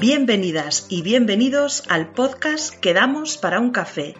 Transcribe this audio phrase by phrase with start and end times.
[0.00, 4.14] Bienvenidas y bienvenidos al podcast Quedamos para un café.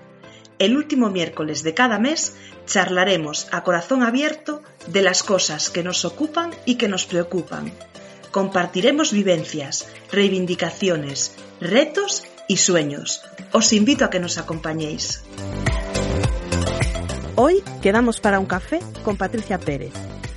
[0.58, 6.04] El último miércoles de cada mes charlaremos a corazón abierto de las cosas que nos
[6.04, 7.72] ocupan y que nos preocupan.
[8.30, 13.22] Compartiremos vivencias, reivindicaciones, retos y sueños.
[13.52, 15.24] Os invito a que nos acompañéis.
[17.36, 19.94] Hoy quedamos para un café con Patricia Pérez,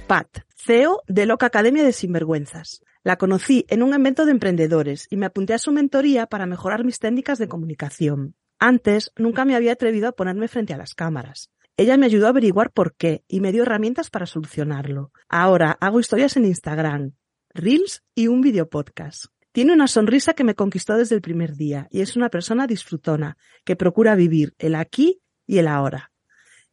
[0.08, 2.80] Pat, CEO de Loca Academia de Sinvergüenzas.
[3.06, 6.86] La conocí en un evento de emprendedores y me apunté a su mentoría para mejorar
[6.86, 8.36] mis técnicas de comunicación.
[8.60, 11.52] Antes nunca me había atrevido a ponerme frente a las cámaras.
[11.76, 15.12] Ella me ayudó a averiguar por qué y me dio herramientas para solucionarlo.
[15.28, 17.12] Ahora hago historias en Instagram,
[17.54, 19.26] Reels y un video podcast.
[19.52, 23.38] Tiene una sonrisa que me conquistó desde el primer día y es una persona disfrutona
[23.66, 26.14] que procura vivir el aquí y el ahora.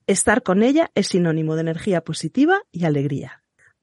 [0.06, 3.39] Estar con ella es sinónimo de energía positiva y alegría.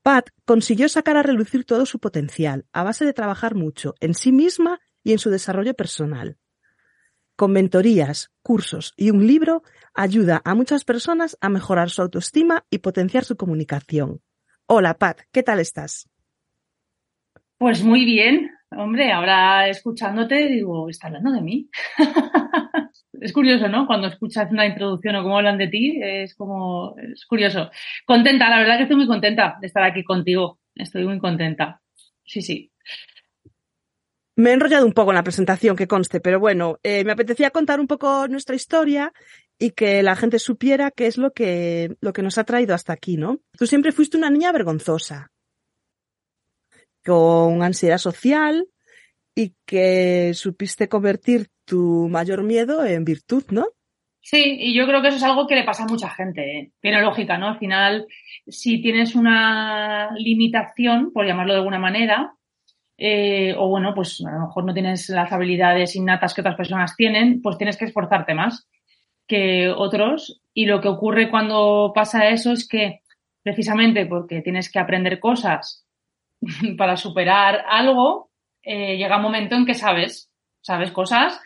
[0.07, 4.31] Pat consiguió sacar a relucir todo su potencial a base de trabajar mucho en sí
[4.31, 6.37] misma y en su desarrollo personal.
[7.35, 9.63] Con mentorías, cursos y un libro,
[9.93, 14.21] ayuda a muchas personas a mejorar su autoestima y potenciar su comunicación.
[14.65, 16.09] Hola, Pat, ¿qué tal estás?
[17.57, 18.56] Pues muy bien.
[18.71, 21.69] Hombre, ahora escuchándote digo, ¿está hablando de mí?
[23.13, 23.87] es curioso, ¿no?
[23.87, 27.69] Cuando escuchas una introducción o cómo hablan de ti, es como, es curioso.
[28.05, 30.59] Contenta, la verdad que estoy muy contenta de estar aquí contigo.
[30.75, 31.81] Estoy muy contenta.
[32.25, 32.71] Sí, sí.
[34.35, 37.49] Me he enrollado un poco en la presentación, que conste, pero bueno, eh, me apetecía
[37.49, 39.11] contar un poco nuestra historia
[39.57, 42.93] y que la gente supiera qué es lo que, lo que nos ha traído hasta
[42.93, 43.39] aquí, ¿no?
[43.57, 45.31] Tú siempre fuiste una niña vergonzosa,
[47.07, 48.67] con ansiedad social
[49.33, 53.67] y que supiste convertir tu mayor miedo en virtud, ¿no?
[54.19, 56.41] Sí, y yo creo que eso es algo que le pasa a mucha gente.
[56.41, 56.71] ¿eh?
[56.81, 57.47] Tiene lógica, ¿no?
[57.47, 58.07] Al final,
[58.45, 62.33] si tienes una limitación, por llamarlo de alguna manera,
[62.97, 66.97] eh, o bueno, pues a lo mejor no tienes las habilidades innatas que otras personas
[66.97, 68.67] tienen, pues tienes que esforzarte más
[69.27, 70.41] que otros.
[70.53, 72.99] Y lo que ocurre cuando pasa eso es que
[73.43, 75.86] precisamente porque tienes que aprender cosas
[76.77, 78.31] para superar algo,
[78.63, 80.31] eh, llega un momento en que sabes,
[80.61, 81.39] sabes cosas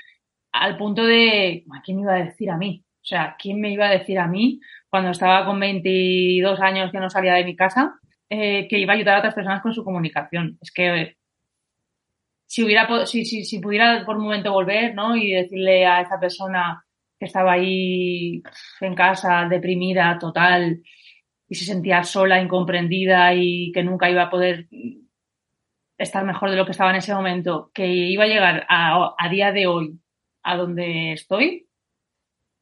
[0.52, 2.84] al punto de, ¿a quién me iba a decir a mí?
[3.02, 4.59] O sea, ¿quién me iba a decir a mí
[4.90, 7.96] cuando estaba con 22 años que no salía de mi casa
[8.29, 10.57] eh, que iba a ayudar a otras personas con su comunicación?
[10.62, 11.16] Es que
[12.46, 15.16] si hubiera, si, si, si pudiera por un momento volver, ¿no?
[15.16, 16.84] Y decirle a esa persona
[17.18, 18.44] que estaba ahí
[18.81, 20.81] en casa, deprimida, total,
[21.51, 24.69] y se sentía sola, incomprendida y que nunca iba a poder
[25.97, 29.51] estar mejor de lo que estaba en ese momento, que iba a llegar a, día
[29.51, 30.00] de hoy
[30.44, 31.67] a donde estoy.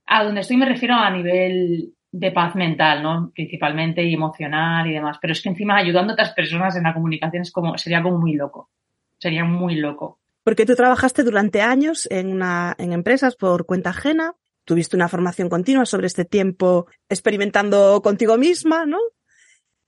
[0.08, 3.32] A donde estoy me refiero a nivel de paz mental, ¿no?
[3.32, 5.20] Principalmente y emocional y demás.
[5.22, 8.18] Pero es que encima ayudando a otras personas en la comunicación es como, sería como
[8.18, 8.72] muy loco.
[9.20, 10.18] Sería muy loco.
[10.44, 14.34] Porque tú trabajaste durante años en una, en empresas por cuenta ajena.
[14.69, 19.00] Tuviste una formación continua sobre este tiempo experimentando contigo misma, ¿no?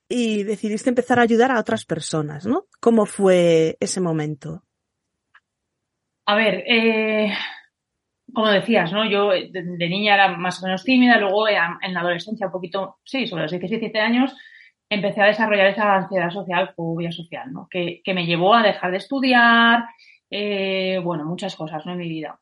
[0.08, 2.64] Y decidiste empezar a ayudar a otras personas, ¿no?
[2.80, 4.64] ¿Cómo fue ese momento?
[6.26, 7.32] A ver, eh,
[8.32, 9.08] como decías, ¿no?
[9.08, 13.28] Yo de, niña era más o menos tímida, luego en la adolescencia un poquito, sí,
[13.28, 14.34] sobre los 16, 17 años,
[14.90, 17.68] empecé a desarrollar esa ansiedad social, fobia social, ¿no?
[17.70, 19.84] Que, que me llevó a dejar de estudiar,
[20.28, 21.92] eh, bueno, muchas cosas, ¿no?
[21.92, 22.40] En mi vida.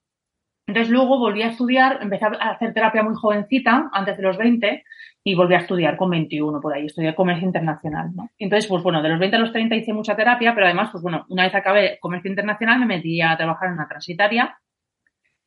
[0.71, 4.85] Entonces luego volví a estudiar, empecé a hacer terapia muy jovencita, antes de los 20,
[5.25, 8.31] y volví a estudiar con 21 por ahí, estudié comercio internacional, ¿no?
[8.39, 11.03] Entonces, pues bueno, de los 20 a los 30 hice mucha terapia, pero además, pues
[11.03, 14.61] bueno, una vez acabé comercio internacional me metí a trabajar en una transitaria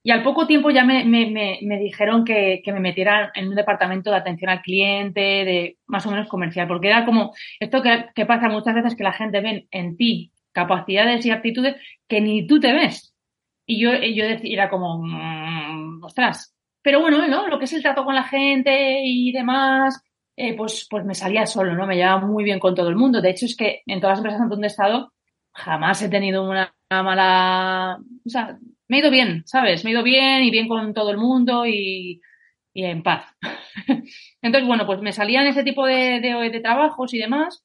[0.04, 1.31] y al poco tiempo ya me, me,
[1.62, 6.06] me, dijeron que, que, me metiera en un departamento de atención al cliente, de más
[6.06, 7.31] o menos comercial, porque era como
[7.62, 11.78] esto que, que pasa muchas veces que la gente ve en ti capacidades y aptitudes
[12.10, 13.12] que ni tú te ves.
[13.65, 16.56] Y yo, yo decía, era como, mmm, ostras.
[16.81, 17.48] Pero bueno, ¿no?
[17.48, 20.01] Lo que es el trato con la gente y demás,
[20.36, 21.88] eh, pues, pues me salía solo, ¿no?
[21.88, 23.21] Me llevaba muy bien con todo el mundo.
[23.21, 25.13] De hecho, es que en todas las empresas donde he estado,
[25.54, 28.57] jamás he tenido una mala, o sea,
[28.88, 29.83] me he ido bien, ¿sabes?
[29.83, 32.21] Me he ido bien y bien con todo el mundo y,
[32.74, 33.25] y en paz.
[34.42, 37.63] Entonces, bueno, pues me salían ese tipo de, de, trabajos y demás,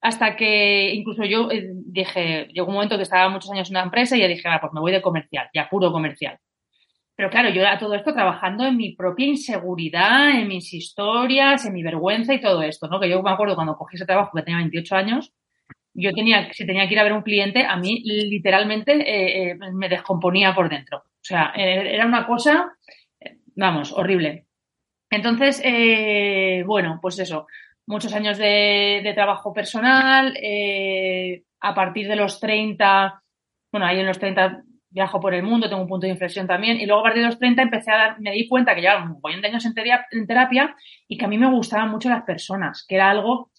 [0.00, 3.84] hasta que incluso yo eh, dije, llegó un momento que estaba muchos años en una
[3.84, 6.38] empresa y ya dije, ah, pues me voy de comercial, ya puro comercial.
[7.16, 11.74] Pero claro, yo era todo esto trabajando en mi propia inseguridad, en mis historias, en
[11.74, 12.98] mi vergüenza y todo esto, ¿no?
[12.98, 15.32] Que yo me acuerdo cuando cogí ese trabajo que tenía 28 años,
[15.92, 19.56] yo tenía, si tenía que ir a ver un cliente, a mí literalmente eh, eh,
[19.72, 20.98] me descomponía por dentro.
[20.98, 22.72] O sea, era una cosa
[23.60, 24.46] vamos, horrible.
[25.10, 27.46] Entonces, eh, bueno, pues eso,
[27.86, 33.22] muchos años de, trabajo personal, eh, a partir de los 30,
[33.70, 36.80] bueno, ahí en los 30 viajo por el mundo, tengo un punto de inflexión también,
[36.80, 39.20] y luego a partir de los 30 empecé a me di cuenta que llevaba un
[39.20, 40.74] montón de años en terapia, en terapia
[41.06, 43.50] y que a mí me gustaban mucho las personas, que era algo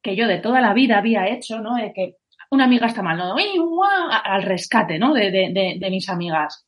[0.00, 1.74] que yo de toda la vida había hecho, ¿no?
[1.74, 2.14] De que
[2.50, 3.34] una amiga está mal, ¿no?
[4.24, 5.12] Al rescate, ¿no?
[5.12, 6.66] De, de, de mis amigas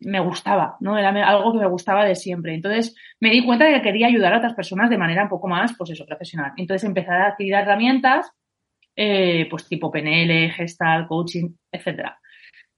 [0.00, 0.98] me gustaba, ¿no?
[0.98, 2.54] Era algo que me gustaba de siempre.
[2.54, 5.46] Entonces me di cuenta de que quería ayudar a otras personas de manera un poco
[5.46, 6.52] más, pues eso, profesional.
[6.56, 8.32] Entonces empecé a adquirir herramientas,
[9.02, 12.20] eh, pues tipo PNL, gestal, coaching, etcétera.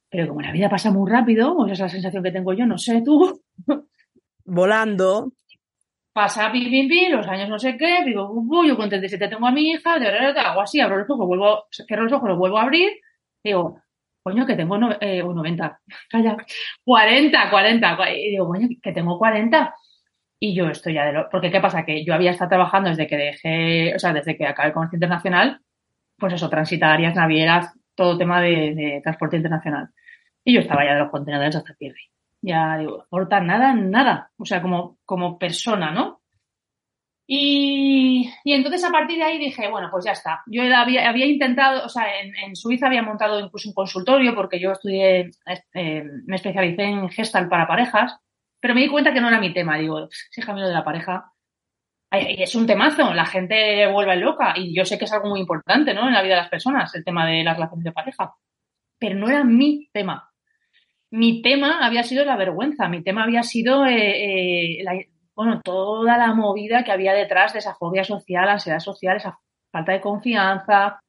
[0.09, 2.65] Pero como la vida pasa muy rápido, o esa es la sensación que tengo yo,
[2.65, 3.43] no sé tú.
[4.45, 5.33] Volando.
[6.13, 9.49] Pasa pim, pim, pim, los años no sé qué, digo, uh, yo con 37 tengo
[9.49, 12.39] a mi hija, de verdad, hago así, abro los ojos, vuelvo, cierro los ojos, los
[12.39, 12.93] vuelvo a abrir,
[13.43, 13.81] digo,
[14.23, 16.37] coño, que tengo eh, 90, calla,
[16.85, 19.75] 40, 40, y digo, coño, que tengo 40.
[20.39, 23.09] Y yo estoy ya de lo, porque qué pasa, que yo había estado trabajando desde
[23.09, 25.61] que dejé, o sea, desde que acabé el comercio internacional,
[26.19, 29.91] pues eso, transitarias, navieras, todo tema de, transporte internacional.
[30.44, 31.94] Y yo estaba ya de los contenedores hasta el
[32.41, 34.31] Ya digo, aporta nada, nada.
[34.37, 36.23] O sea, como, como persona, ¿no?
[37.26, 40.43] Y, entonces a partir de ahí dije, bueno, pues ya está.
[40.47, 44.73] Yo había, había intentado, o sea, en, Suiza había montado incluso un consultorio porque yo
[44.73, 45.31] estudié,
[45.75, 48.19] eh, me especialicé en gestal para parejas,
[48.61, 49.79] pero me di cuenta que no era mi tema.
[49.79, 51.32] Digo, hija mío de la pareja,
[52.12, 55.94] es un temazo, la gente vuelve loca y yo sé que es algo muy importante,
[55.94, 56.06] ¿no?
[56.06, 58.35] En la vida de las personas, el tema de las relaciones de pareja,
[58.99, 60.31] pero no era mi tema.
[61.11, 66.35] Mi tema había sido la vergüenza, mi tema había sido eh, eh, bueno, toda la
[66.35, 69.38] movida que había detrás de esa fobia social, ansiedad social, esa
[69.70, 71.00] falta de confianza,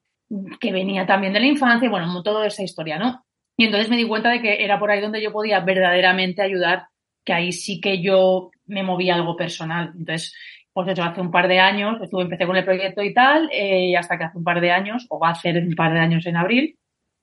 [0.60, 3.24] que venía también de la infancia, bueno, toda esa historia, ¿no?
[3.58, 6.88] Y entonces me di cuenta de que era por ahí donde yo podía verdaderamente ayudar,
[7.24, 9.92] que ahí sí que yo me movía algo personal.
[9.98, 10.34] Entonces,
[10.74, 13.88] pues hecho, hace un par de años, estuve, empecé con el proyecto y tal, eh,
[13.88, 16.00] y hasta que hace un par de años, o va a hacer un par de
[16.00, 16.78] años en abril,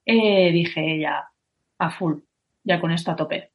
[0.06, 1.29] eh, dije ya
[1.79, 2.20] a full,
[2.64, 3.50] ya con esto a tope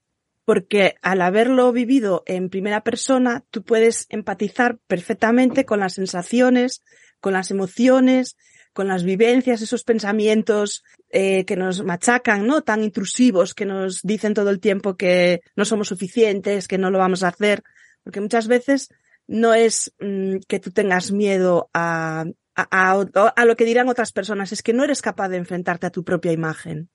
[0.45, 6.83] porque al haberlo vivido en primera persona, tú puedes empatizar perfectamente con las sensaciones,
[7.19, 8.37] con las emociones,
[8.71, 12.61] con las vivencias, esos pensamientos eh, que nos machacan, ¿no?
[12.61, 16.99] Tan intrusivos, que nos dicen todo el tiempo que no somos suficientes, que no lo
[16.99, 17.63] vamos a hacer,
[18.03, 18.89] porque muchas veces
[19.27, 22.25] no es mm, que tú tengas miedo a,
[22.55, 23.03] a,
[23.35, 26.03] a lo que dirán otras personas, es que no eres capaz de enfrentarte a tu
[26.03, 26.89] propia imagen.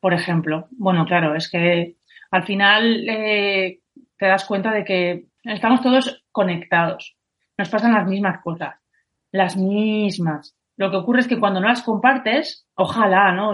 [0.00, 1.96] Por ejemplo, bueno, claro, es que
[2.30, 3.80] al final eh,
[4.18, 7.16] te das cuenta de que estamos todos conectados.
[7.58, 8.76] Nos pasan las mismas cosas,
[9.32, 10.56] las mismas.
[10.76, 13.52] Lo que ocurre es que cuando no las compartes, ojalá, ¿no?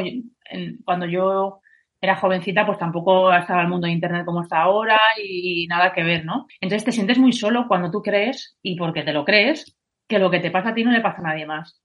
[0.84, 1.61] Cuando yo
[2.02, 6.02] era jovencita, pues tampoco estaba el mundo de Internet como está ahora y nada que
[6.02, 6.48] ver, ¿no?
[6.60, 9.76] Entonces te sientes muy solo cuando tú crees, y porque te lo crees,
[10.08, 11.80] que lo que te pasa a ti no le pasa a nadie más.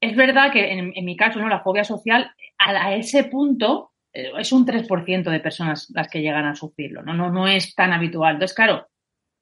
[0.00, 1.48] Es verdad que en, mi caso, ¿no?
[1.48, 6.44] La fobia social, a ese punto, eh, es un 3% de personas las que llegan
[6.44, 7.14] a sufrirlo, ¿no?
[7.14, 7.30] ¿no?
[7.30, 8.34] No es tan habitual.
[8.34, 8.88] Entonces, claro,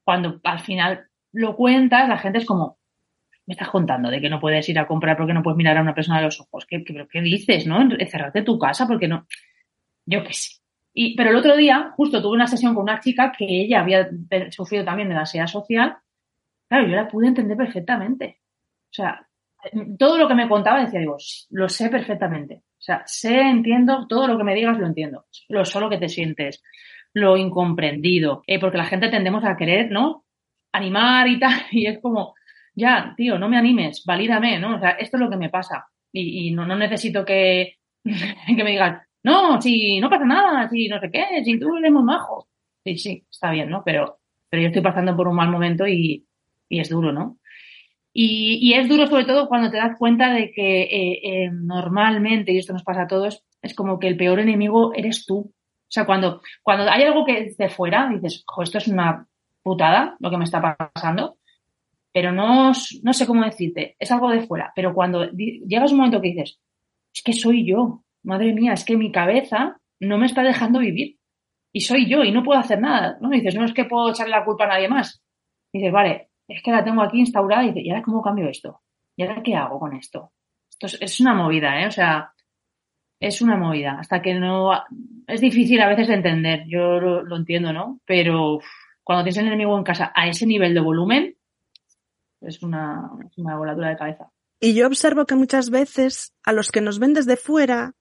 [0.04, 2.78] cuando al final lo cuentas, la gente es como,
[3.46, 5.82] me estás contando de que no puedes ir a comprar porque no puedes mirar a
[5.82, 6.66] una persona a los ojos.
[6.68, 7.88] ¿Qué, qué, dices, no?
[8.10, 9.26] Cerrarte tu casa porque no.
[10.10, 10.60] Yo qué sé.
[10.92, 14.08] Y, pero el otro día, justo tuve una sesión con una chica que ella había
[14.50, 15.96] sufrido también de la ansiedad social.
[16.68, 18.40] Claro, yo la pude entender perfectamente.
[18.90, 19.26] O sea,
[19.98, 21.16] todo lo que me contaba decía, digo,
[21.50, 22.62] lo sé perfectamente.
[22.78, 25.26] O sea, sé, entiendo, todo lo que me digas lo entiendo.
[25.48, 26.62] Lo solo que te sientes,
[27.14, 28.42] lo incomprendido.
[28.46, 30.24] Eh, porque la gente tendemos a querer, ¿no?
[30.72, 31.52] Animar y tal.
[31.70, 32.34] Y es como,
[32.74, 34.76] ya, tío, no me animes, valídame, ¿no?
[34.76, 35.86] O sea, esto es lo que me pasa.
[36.12, 41.00] Y, no, no necesito que, que me digan, no, si no pasa nada, si no
[41.00, 42.48] sé qué, si tú eres muy majo.
[42.84, 43.82] Sí, sí, está bien, ¿no?
[43.84, 46.26] Pero, pero yo estoy pasando por un mal momento y,
[46.68, 47.38] y es duro, ¿no?
[48.12, 52.58] Y, es duro sobre todo cuando te das cuenta de que eh, eh, normalmente, y
[52.58, 55.38] esto nos pasa a todos, es como que el peor enemigo eres tú.
[55.38, 59.26] O sea, cuando, cuando hay algo que es de fuera, dices, jo, esto es una
[59.62, 61.38] putada lo que me está pasando,
[62.12, 62.72] pero no,
[63.02, 64.72] no sé cómo decirte, es algo de fuera.
[64.74, 66.58] Pero cuando llegas un momento que dices,
[67.14, 71.18] es que soy yo, madre mía, es que mi cabeza no me está dejando vivir.
[71.72, 73.32] y soy yo y no puedo hacer nada, ¿no?
[73.32, 75.22] Y dices, no es que puedo echarle la culpa a nadie más.
[75.72, 78.80] Dices, vale, es que la tengo aquí instaurada y dices, ¿y ahora cómo cambio esto?
[79.16, 80.32] ¿Y ahora qué hago con esto?
[80.68, 81.86] Esto es, una movida, ¿eh?
[81.86, 82.32] O sea,
[83.20, 83.98] es una movida.
[84.00, 84.72] Hasta que no...
[85.26, 88.00] Es difícil a veces de entender, yo lo, entiendo, ¿no?
[88.04, 88.58] Pero
[89.04, 91.36] cuando tienes el enemigo en casa a ese nivel de volumen,
[92.40, 94.32] es una, es una volatura de cabeza.
[94.58, 97.94] Y yo observo que muchas veces a los que nos ven desde fuera,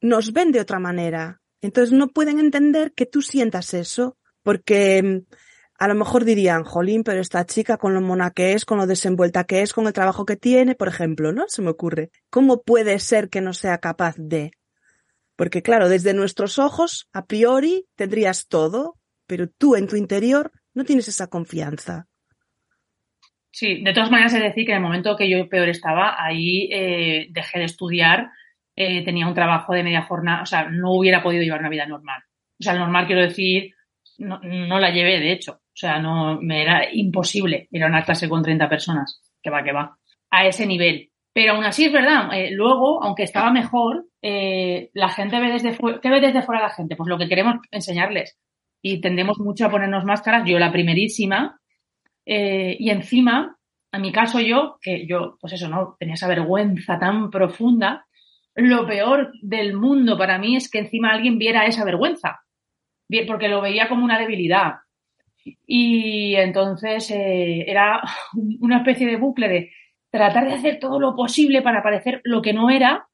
[0.00, 1.40] nos ven de otra manera.
[1.60, 5.34] Entonces no pueden entender que tú sientas eso, porque mm,
[5.78, 8.86] a lo mejor dirían, jolín, pero esta chica con lo mona que es, con lo
[8.86, 11.44] desenvuelta que es, con el trabajo que tiene, por ejemplo, ¿no?
[11.48, 12.10] Se me ocurre.
[12.30, 14.52] ¿Cómo puede ser que no sea capaz de?
[15.36, 20.84] Porque claro, desde nuestros ojos, a priori, tendrías todo, pero tú en tu interior no
[20.84, 22.06] tienes esa confianza.
[23.50, 26.68] Sí, de todas maneras, es decir que en el momento que yo peor estaba, ahí
[26.72, 28.30] eh, dejé de estudiar,
[28.82, 31.86] eh, tenía un trabajo de media jornada, o sea, no hubiera podido llevar una vida
[31.86, 32.22] normal.
[32.58, 33.74] O sea, normal quiero decir,
[34.18, 34.40] no,
[34.78, 35.52] la llevé, de hecho.
[35.52, 39.62] O sea, no, me era imposible ir a una clase con 30 personas, que va,
[39.62, 39.96] que va,
[40.30, 41.10] a ese nivel.
[41.32, 46.00] Pero aún así es verdad, eh, luego, aunque estaba mejor, la gente ve desde fuera,
[46.00, 46.96] ¿qué ve desde fuera la gente?
[46.96, 48.38] Pues lo que queremos enseñarles.
[48.82, 51.60] Y tendemos mucho a ponernos máscaras, yo la primerísima,
[52.26, 53.56] eh, y encima,
[53.92, 55.96] a mi caso yo, que yo, pues eso, ¿no?
[55.98, 58.06] Tenía esa vergüenza tan profunda,
[58.62, 62.40] lo peor del mundo para mí es que encima alguien viera esa vergüenza,
[63.26, 64.74] porque lo veía como una debilidad.
[65.66, 68.02] Y entonces eh, era
[68.60, 69.72] una especie de bucle de
[70.10, 73.06] tratar de hacer todo lo posible para parecer lo que no era,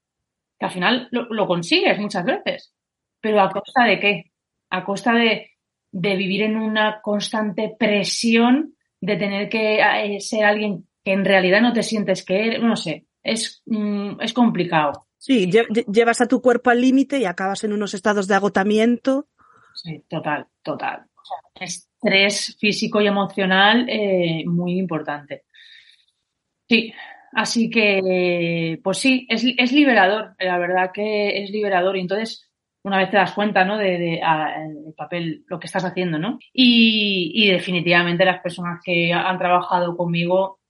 [0.58, 2.74] que al final lo, consigues muchas veces.
[3.20, 4.32] Pero ¿a costa de qué?
[4.70, 5.50] A costa de,
[5.92, 11.60] de vivir en una constante presión de tener que eh, ser alguien que en realidad
[11.60, 15.05] no te sientes que eres, no sé, es, mm, es complicado.
[15.26, 15.50] Sí,
[15.88, 19.26] llevas a tu cuerpo al límite y acabas en unos estados de agotamiento.
[19.74, 21.06] Sí, total, total.
[21.58, 25.42] estrés físico y emocional eh, muy importante.
[26.68, 26.94] Sí,
[27.32, 31.96] así que, pues sí, es, es liberador, la verdad que es liberador.
[31.96, 32.48] Y entonces,
[32.84, 33.78] una vez te das cuenta, ¿no?
[33.78, 36.38] De, el papel, lo que estás haciendo, ¿no?
[36.52, 40.60] Y, definitivamente las personas que han trabajado conmigo,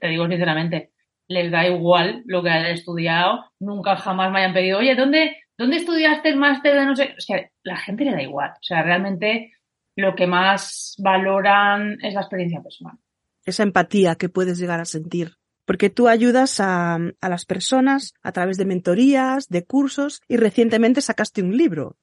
[0.00, 0.92] te digo sinceramente,
[1.28, 5.76] les da igual lo que hayan estudiado, nunca jamás me hayan pedido, oye, ¿dónde, ¿dónde
[5.76, 7.14] estudiaste el máster de no sé?
[7.16, 8.50] O sea, la gente le da igual.
[8.50, 9.52] O sea, realmente
[9.96, 12.96] lo que más valoran es la experiencia personal.
[13.44, 18.56] Esa empatía que puedes llegar a sentir porque tú ayudas a, las personas a través
[18.56, 21.96] de mentorías, de cursos y recientemente sacaste un libro.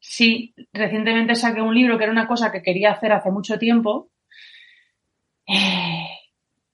[0.00, 4.10] Sí, recientemente saqué un libro que era una cosa que quería hacer hace mucho tiempo,
[5.46, 6.06] eh,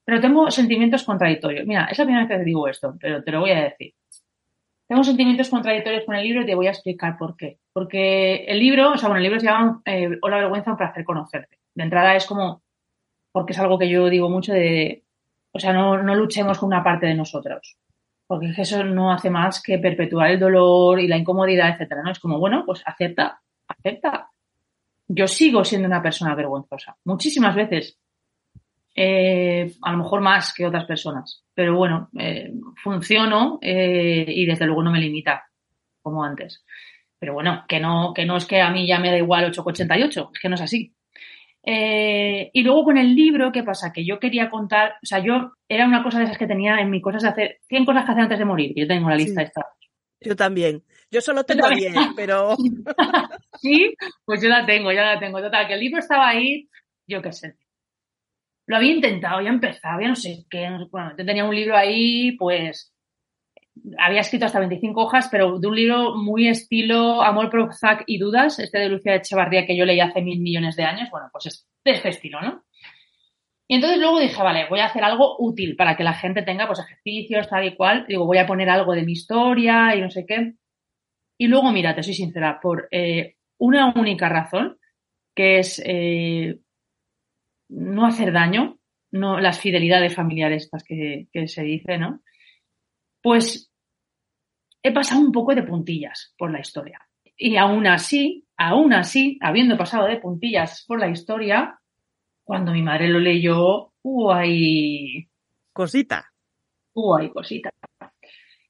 [0.07, 1.67] pero tengo sentimientos contradictorios.
[1.67, 3.93] Mira, es la primera vez que te digo esto, pero te lo voy a decir.
[4.87, 7.59] Tengo sentimientos contradictorios con el libro y te voy a explicar por qué.
[7.73, 10.91] Porque el libro, o sea, bueno, el libro se llama eh, O la vergüenza para
[10.91, 11.59] hacer conocerte.
[11.75, 12.61] De entrada es como,
[13.33, 15.03] porque es algo que yo digo mucho de
[15.57, 17.77] o sea, no, luchemos con una parte de nosotros,
[18.27, 22.11] porque eso no hace más que perpetuar el dolor y la incomodidad, etcétera, ¿no?
[22.11, 24.29] Es como, bueno, pues acepta, acepta.
[25.07, 27.97] Yo sigo siendo una persona vergonzosa, muchísimas veces.
[28.99, 32.51] Eh, a lo mejor más que otras personas, pero bueno, eh,
[32.81, 35.45] funciono eh, y desde luego no me limita
[36.01, 36.65] como antes.
[37.19, 40.31] Pero bueno, que no, que no es que a mí ya me da igual 8,88,
[40.33, 40.95] es que no es así.
[41.63, 43.93] Eh, y luego con el libro, ¿qué pasa?
[43.93, 46.89] Que yo quería contar, o sea, yo era una cosa de esas que tenía en
[46.89, 48.73] mi cosas de hacer, 100 cosas que hacer antes de morir.
[48.75, 49.61] Yo tengo la lista esta.
[50.21, 50.83] Yo también.
[51.11, 52.55] Yo solo tengo 10, pero.
[53.61, 53.93] sí,
[54.25, 55.39] pues yo la tengo, ya la tengo.
[55.39, 56.67] Total, que el libro estaba ahí,
[57.05, 57.55] yo qué sé.
[58.67, 60.69] Lo había intentado, ya empezaba, ya no sé qué.
[60.91, 62.93] Bueno, yo tenía un libro ahí, pues
[63.97, 68.59] había escrito hasta 25 hojas, pero de un libro muy estilo Amor, Prozac y Dudas,
[68.59, 71.67] este de Lucía Echevarría que yo leí hace mil millones de años, bueno, pues es
[71.85, 72.63] de este estilo, ¿no?
[73.69, 76.67] Y entonces luego dije, vale, voy a hacer algo útil para que la gente tenga
[76.67, 78.05] pues ejercicios, tal y cual.
[78.07, 80.53] Digo, voy a poner algo de mi historia y no sé qué.
[81.37, 84.77] Y luego, mira, te soy sincera, por eh, una única razón,
[85.35, 86.59] que es eh,
[87.69, 88.77] no hacer daño,
[89.11, 92.21] no las fidelidades familiares estas que, que se dice, ¿no?
[93.21, 93.71] Pues
[94.83, 97.01] he pasado un poco de puntillas por la historia.
[97.35, 101.79] Y aún así, aún así, habiendo pasado de puntillas por la historia,
[102.43, 105.27] cuando mi madre lo leyó, hubo ahí...
[105.73, 106.31] Cosita.
[106.93, 107.69] Hubo ahí cosita.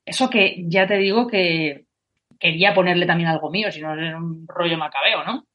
[0.04, 1.86] Eso que ya te digo que
[2.40, 5.46] quería ponerle también algo mío, si no era un rollo macabeo, ¿no?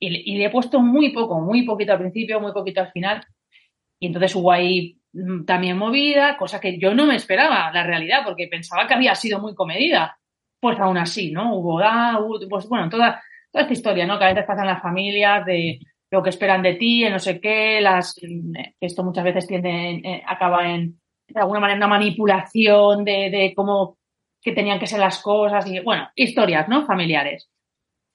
[0.00, 3.22] Y, y, le he puesto muy poco, muy poquito al principio, muy poquito al final.
[4.00, 8.20] Y entonces hubo ahí Mm, también movida, cosa que yo no me esperaba, la realidad,
[8.24, 10.16] porque pensaba que había sido muy comedida.
[10.60, 11.56] Pues aún así, ¿no?
[11.56, 14.18] Hubo, da, pues bueno, toda, toda esta historia, ¿no?
[14.18, 15.80] Que a veces pasan las familias de
[16.10, 18.16] lo que esperan de ti, en no sé qué, las,
[18.80, 23.96] esto muchas veces tiende, eh, acaba en, de alguna manera, una manipulación de, de cómo
[24.42, 26.84] que tenían que ser las cosas y, bueno, historias, ¿no?
[26.86, 27.48] Familiares.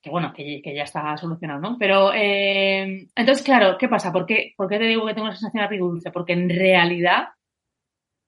[0.05, 1.77] Que bueno, que, ya está solucionado, ¿no?
[1.79, 4.13] Pero, eh, entonces, claro, ¿qué pasa?
[4.13, 6.11] ¿Por qué, ¿Por qué te digo que tengo una sensación de dulce?
[6.11, 7.29] Porque en realidad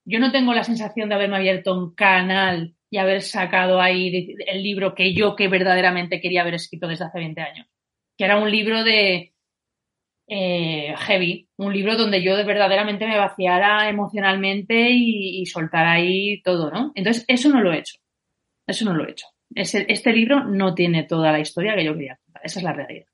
[0.04, 4.64] yo no tengo la sensación de haberme abierto un canal y haber sacado ahí el
[4.64, 7.68] libro que yo que verdaderamente quería haber escrito desde hace 20 años.
[8.18, 9.36] Que era un libro de
[10.28, 16.72] eh, heavy, un libro donde yo verdaderamente me vaciara emocionalmente y, y soltara ahí todo,
[16.72, 16.92] ¿no?
[16.96, 18.00] Entonces, eso no lo he hecho.
[18.66, 19.28] Eso no lo he hecho.
[19.56, 22.42] Este libro no tiene toda la historia que yo quería contar.
[22.46, 23.08] Esa es la realidad.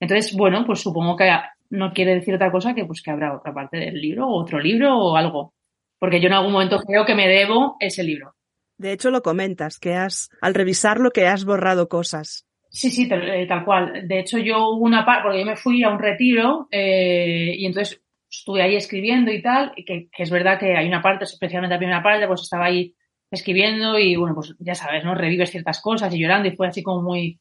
[0.00, 1.30] Entonces, bueno, pues supongo que
[1.70, 4.58] no quiere decir otra cosa que pues que habrá otra parte del libro, o otro
[4.58, 5.54] libro o algo
[6.02, 8.34] porque yo en algún momento creo que me debo ese libro.
[8.76, 12.44] De hecho, lo comentas, que has, al revisarlo, que has borrado cosas.
[12.70, 14.08] Sí, sí, tal, eh, tal cual.
[14.08, 17.66] De hecho, yo hubo una parte, porque yo me fui a un retiro eh, y
[17.66, 21.76] entonces estuve ahí escribiendo y tal, que, que, es verdad que hay una parte, especialmente
[21.76, 22.96] la primera parte, pues estaba ahí
[23.36, 25.14] escribiendo y bueno, pues ya sabes, ¿no?
[25.14, 27.40] Revives ciertas cosas y llorando y fue así como muy...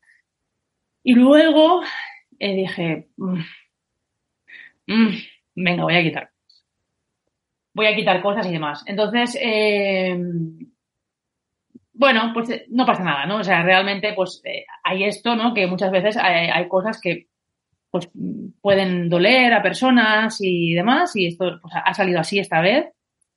[1.04, 1.82] Y luego
[2.40, 3.40] eh, dije, mmm,
[4.88, 5.10] mmm,
[5.56, 6.32] venga, voy a quitar
[7.74, 8.84] voy a quitar cosas y demás.
[8.86, 10.18] Entonces, eh,
[11.94, 13.38] bueno, pues eh, no pasa nada, ¿no?
[13.38, 15.54] O sea, realmente, pues eh, hay esto, ¿no?
[15.54, 17.28] Que muchas veces hay, hay, cosas que
[17.90, 18.10] pues
[18.62, 22.86] pueden doler a personas y demás, y esto pues, ha salido así esta vez,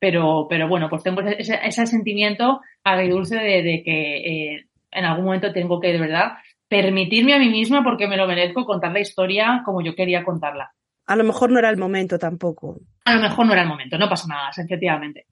[0.04, 5.25] pero, pero bueno, pues tengo ese, ese sentimiento agridulce de, de que eh, en algún
[5.25, 6.32] momento tengo que, de verdad,
[6.68, 10.75] permitirme a mí misma, porque me lo merezco, contar la historia como yo quería contarla
[11.06, 12.80] a lo mejor no era el momento tampoco.
[13.04, 15.26] A lo mejor no era el momento, no pasa nada, efectivamente.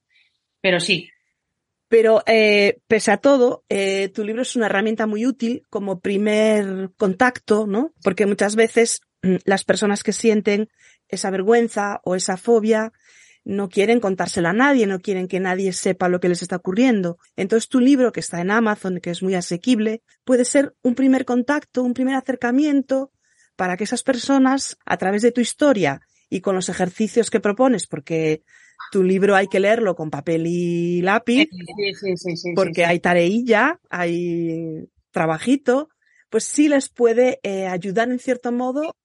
[0.60, 1.08] Pero sí.
[1.88, 6.90] Pero eh, pese a todo, eh, tu libro es una herramienta muy útil como primer
[6.96, 7.92] contacto, ¿no?
[8.02, 10.68] Porque muchas veces mm, las personas que sienten
[11.08, 12.92] esa vergüenza o esa fobia
[13.44, 17.18] no quieren contársela a nadie, no quieren que nadie sepa lo que les está ocurriendo.
[17.36, 21.24] Entonces tu libro, que está en Amazon, que es muy asequible, puede ser un primer
[21.24, 23.10] contacto, un primer acercamiento
[23.56, 26.00] para que esas personas, a través de tu historia
[26.30, 28.42] y con los ejercicios que propones, porque
[28.90, 31.48] tu libro hay que leerlo con papel y lápiz,
[32.00, 35.88] sí, sí, sí, porque hay tareilla, hay trabajito,
[36.30, 38.96] pues sí les puede eh, ayudar en cierto modo.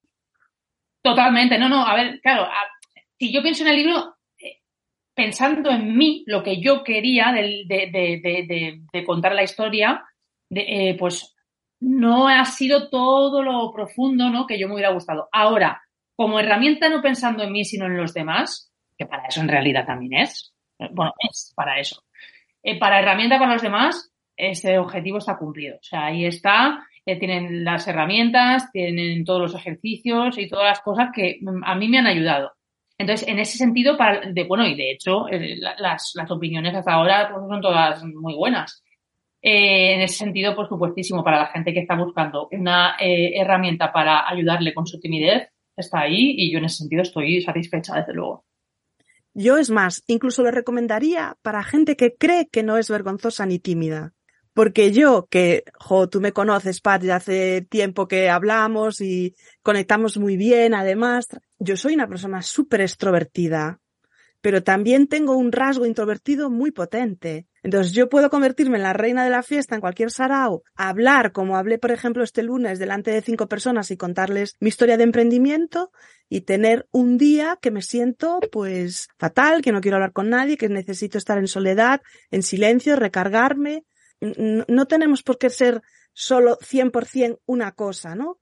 [1.04, 2.56] Totalmente, no, no, a ver, claro, a,
[3.20, 4.17] si yo pienso en el libro,
[5.18, 10.06] pensando en mí, lo que yo quería de, contar la historia,
[10.52, 11.36] eh, pues
[11.80, 14.46] no ha sido todo lo profundo ¿no?
[14.46, 15.28] que yo me hubiera gustado.
[15.32, 15.82] Ahora,
[16.16, 19.88] como herramienta no pensando en mí, sino en los demás, que para eso en realidad
[19.88, 20.54] también es,
[20.92, 22.04] bueno, es para eso.
[22.62, 25.78] Eh, para herramienta para los demás, ese objetivo está cumplido.
[25.78, 30.82] O sea, ahí está, eh, tienen las herramientas, tienen todos los ejercicios y todas las
[30.82, 32.57] cosas que a mí me han ayudado.
[32.98, 33.96] Entonces, en ese sentido,
[34.34, 35.26] de, bueno, y de hecho,
[35.80, 38.84] las, las opiniones hasta ahora pues, son todas muy buenas.
[39.42, 43.94] Eh, en ese sentido, por supuestísimo, para la gente que está buscando una eh, herramienta
[43.94, 48.14] para ayudarle con su timidez, está ahí y yo en ese sentido estoy satisfecha, desde
[48.14, 48.46] luego.
[49.36, 53.60] Yo es más, incluso lo recomendaría para gente que cree que no es vergonzosa ni
[53.60, 54.14] tímida.
[54.54, 60.18] Porque yo, que, jo, tú me conoces, Pat, ya hace tiempo que hablamos y conectamos
[60.18, 61.28] muy bien, además,
[61.60, 63.80] yo soy una persona súper extrovertida,
[64.42, 67.48] pero también tengo un rasgo introvertido muy potente.
[67.64, 71.58] Entonces yo puedo convertirme en la reina de la fiesta en cualquier sarao, hablar como
[71.58, 75.92] hablé, por ejemplo, este lunes delante de cinco personas y contarles mi historia de emprendimiento
[76.30, 80.58] y tener un día que me siento pues fatal, que no quiero hablar con nadie,
[80.58, 83.84] que necesito estar en soledad, en silencio, recargarme.
[84.22, 85.82] No tenemos por qué ser
[86.14, 88.40] solo 100% una cosa, ¿no?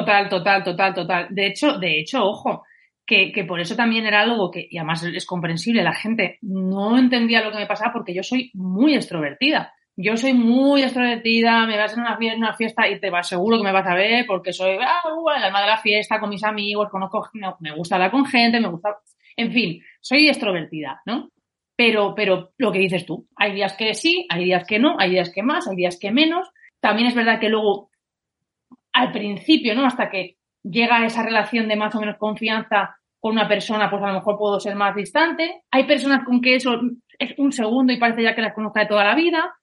[0.00, 1.26] Total, total, total, total.
[1.30, 2.64] De hecho, de hecho, ojo,
[3.06, 6.98] que, que, por eso también era algo que, y además es comprensible, la gente no
[6.98, 9.72] entendía lo que me pasaba porque yo soy muy extrovertida.
[10.00, 13.72] Yo soy muy extrovertida, me vas a una fiesta, y te vas seguro que me
[13.72, 16.88] vas a ver porque soy ah, uh, el alma de la fiesta con mis amigos,
[16.88, 18.96] conozco, no, me gusta hablar con gente, me gusta,
[19.36, 21.30] en fin, soy extrovertida, ¿no?
[21.74, 25.10] Pero, pero lo que dices tú, hay días que sí, hay días que no, hay
[25.10, 26.48] días que más, hay días que menos.
[26.80, 27.90] También es verdad que luego,
[28.92, 29.86] al principio, ¿no?
[29.86, 34.08] Hasta que llega esa relación de más o menos confianza con una persona, pues a
[34.08, 35.62] lo mejor puedo ser más distante.
[35.70, 36.80] Hay personas con que eso
[37.18, 39.54] es un segundo y parece ya que las conozca de toda la vida.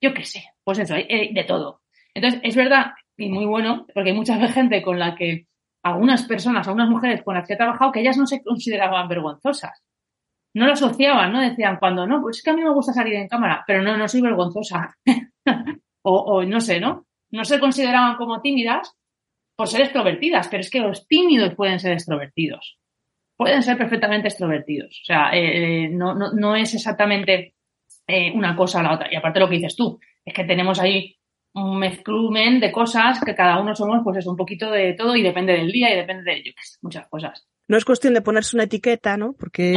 [0.00, 1.82] Yo qué sé, pues eso, de todo.
[2.14, 5.46] Entonces, es verdad y muy bueno, porque hay mucha gente con la que,
[5.82, 9.82] algunas personas, algunas mujeres con las que he trabajado, que ellas no se consideraban vergonzosas.
[10.54, 11.40] No lo asociaban, ¿no?
[11.40, 13.96] Decían, cuando no, pues es que a mí me gusta salir en cámara, pero no,
[13.96, 14.94] no soy vergonzosa.
[16.02, 17.06] o, o no sé, ¿no?
[17.32, 18.94] No se consideraban como tímidas
[19.56, 22.78] por ser extrovertidas, pero es que los tímidos pueden ser extrovertidos.
[23.36, 25.00] Pueden ser perfectamente extrovertidos.
[25.02, 27.54] O sea, eh, no, no, no, es exactamente
[28.06, 29.12] eh, una cosa o la otra.
[29.12, 31.16] Y aparte lo que dices tú, es que tenemos ahí
[31.54, 35.22] un mezclumen de cosas que cada uno somos, pues es un poquito de todo y
[35.22, 37.46] depende del día y depende de yo, muchas cosas.
[37.68, 39.34] No es cuestión de ponerse una etiqueta, ¿no?
[39.34, 39.74] Porque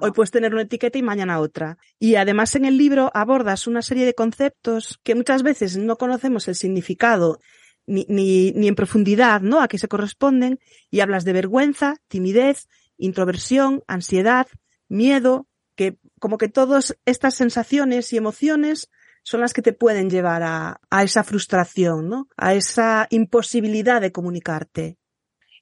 [0.00, 1.78] hoy puedes tener una etiqueta y mañana otra.
[1.98, 6.48] Y además en el libro abordas una serie de conceptos que muchas veces no conocemos
[6.48, 7.38] el significado
[7.86, 9.60] ni, ni, ni en profundidad, ¿no?
[9.60, 10.58] A qué se corresponden
[10.90, 12.68] y hablas de vergüenza, timidez,
[12.98, 14.46] introversión, ansiedad,
[14.88, 15.46] miedo,
[15.76, 18.90] que como que todas estas sensaciones y emociones
[19.22, 22.28] son las que te pueden llevar a, a esa frustración, ¿no?
[22.36, 24.98] A esa imposibilidad de comunicarte.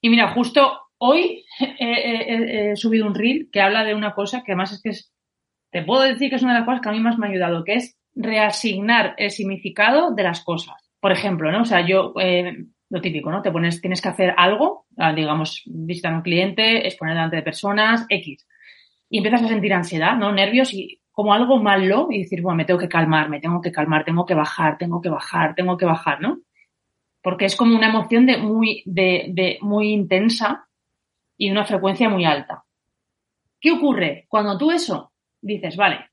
[0.01, 4.73] Y mira, justo hoy he, subido un reel que habla de una cosa que además
[4.73, 5.11] es que es,
[5.71, 7.29] te puedo decir que es una de las cosas que a mí más me ha
[7.29, 10.75] ayudado, que es reasignar el significado de las cosas.
[10.99, 11.61] Por ejemplo, ¿no?
[11.61, 13.41] O sea, yo, eh, lo típico, ¿no?
[13.41, 17.43] Te pones, tienes que hacer algo, ah, digamos, visitar a un cliente, exponer delante de
[17.43, 18.47] personas, X.
[19.09, 20.31] Y empiezas a sentir ansiedad, ¿no?
[20.31, 23.71] Nervios y como algo malo y decir, bueno, me tengo que calmar, me tengo que
[23.71, 26.39] calmar, tengo que bajar, tengo que bajar, tengo que bajar, ¿no?
[27.21, 30.67] Porque es como una emoción de muy, de, de muy intensa
[31.37, 32.63] y una frecuencia muy alta.
[33.59, 34.25] ¿Qué ocurre?
[34.27, 36.09] Cuando tú eso dices, vale,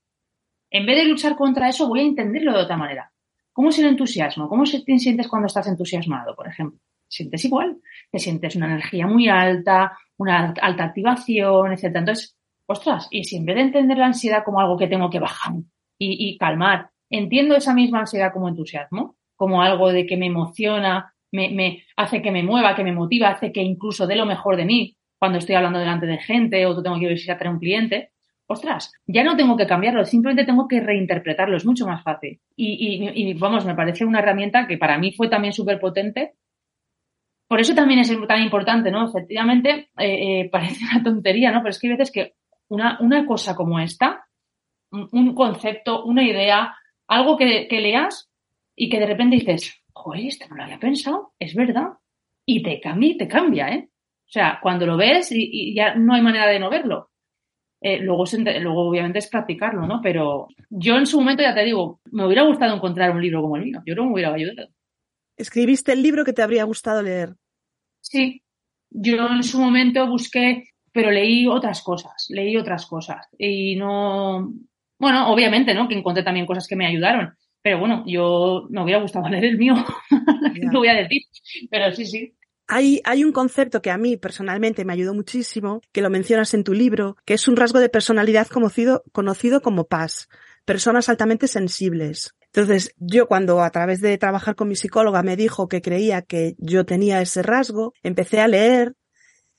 [0.70, 3.12] en vez de luchar contra eso, voy a entenderlo de otra manera.
[3.52, 4.48] ¿Cómo es el entusiasmo?
[4.48, 6.80] ¿Cómo te sientes cuando estás entusiasmado, por ejemplo?
[7.12, 7.76] sientes igual,
[8.11, 11.96] te sientes una energía muy alta, una alta activación, etc.
[11.96, 15.20] Entonces, ostras, y si en vez de entender la ansiedad como algo que tengo que
[15.20, 15.52] bajar
[15.98, 21.85] y, calmar, entiendo esa misma ansiedad como entusiasmo, como algo de que me emociona, me,
[21.96, 24.96] hace que me mueva, que me motiva, hace que incluso dé lo mejor de mí
[25.22, 28.11] cuando estoy hablando delante de gente o tengo que visitar a un cliente,
[28.48, 32.40] ostras, ya no tengo que cambiarlo, simplemente tengo que reinterpretarlo, es mucho más fácil.
[32.56, 36.32] Y, vamos, me parece una herramienta que para mí fue también súper potente.
[37.46, 39.06] Por eso también es tan importante, ¿no?
[39.06, 41.61] Efectivamente, eh, eh, parece una tontería, ¿no?
[41.61, 42.35] Pero es que hay veces que
[42.66, 44.26] una, una cosa como esta,
[44.90, 46.74] un, concepto, una idea,
[47.06, 48.28] algo que, leas
[48.74, 51.90] y que de repente dices, joder, esto no lo había pensado, es verdad.
[52.44, 53.88] Y te cambia, te cambia, ¿eh?
[54.33, 57.11] O sea, cuando lo ves y, ya no hay manera de no verlo.
[57.81, 58.25] Eh, luego,
[58.61, 60.01] luego, obviamente, es practicarlo, ¿no?
[60.03, 63.57] Pero yo en su momento, ya te digo, me hubiera gustado encontrar un libro como
[63.57, 63.83] el mío.
[63.85, 64.68] Yo creo que me hubiera ayudado.
[65.37, 67.35] ¿Escribiste el libro que te habría gustado leer?
[68.01, 68.42] Sí.
[68.90, 73.27] Yo en su momento busqué pero leí otras cosas, leí otras cosas.
[73.38, 74.53] Y no,
[74.99, 75.88] bueno, obviamente, ¿no?
[75.88, 77.35] Que encontré también cosas que me ayudaron.
[77.62, 79.75] Pero bueno, yo me hubiera gustado leer el mío,
[80.73, 81.23] no voy a decir,
[81.71, 82.35] pero sí, sí.
[82.74, 86.64] Hay, hay un concepto que a mí personalmente me ayudó muchísimo, que lo mencionas en
[86.64, 90.30] tu libro, que es un rasgo de personalidad conocido, conocido como PAS,
[90.64, 92.35] personas altamente sensibles.
[92.46, 96.54] Entonces, yo cuando a través de trabajar con mi psicóloga me dijo que creía que
[96.56, 98.94] yo tenía ese rasgo, empecé a leer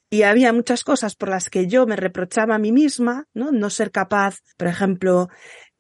[0.10, 3.52] y había muchas cosas por las que yo me reprochaba a mí misma, ¿no?
[3.52, 5.28] No ser capaz, por ejemplo,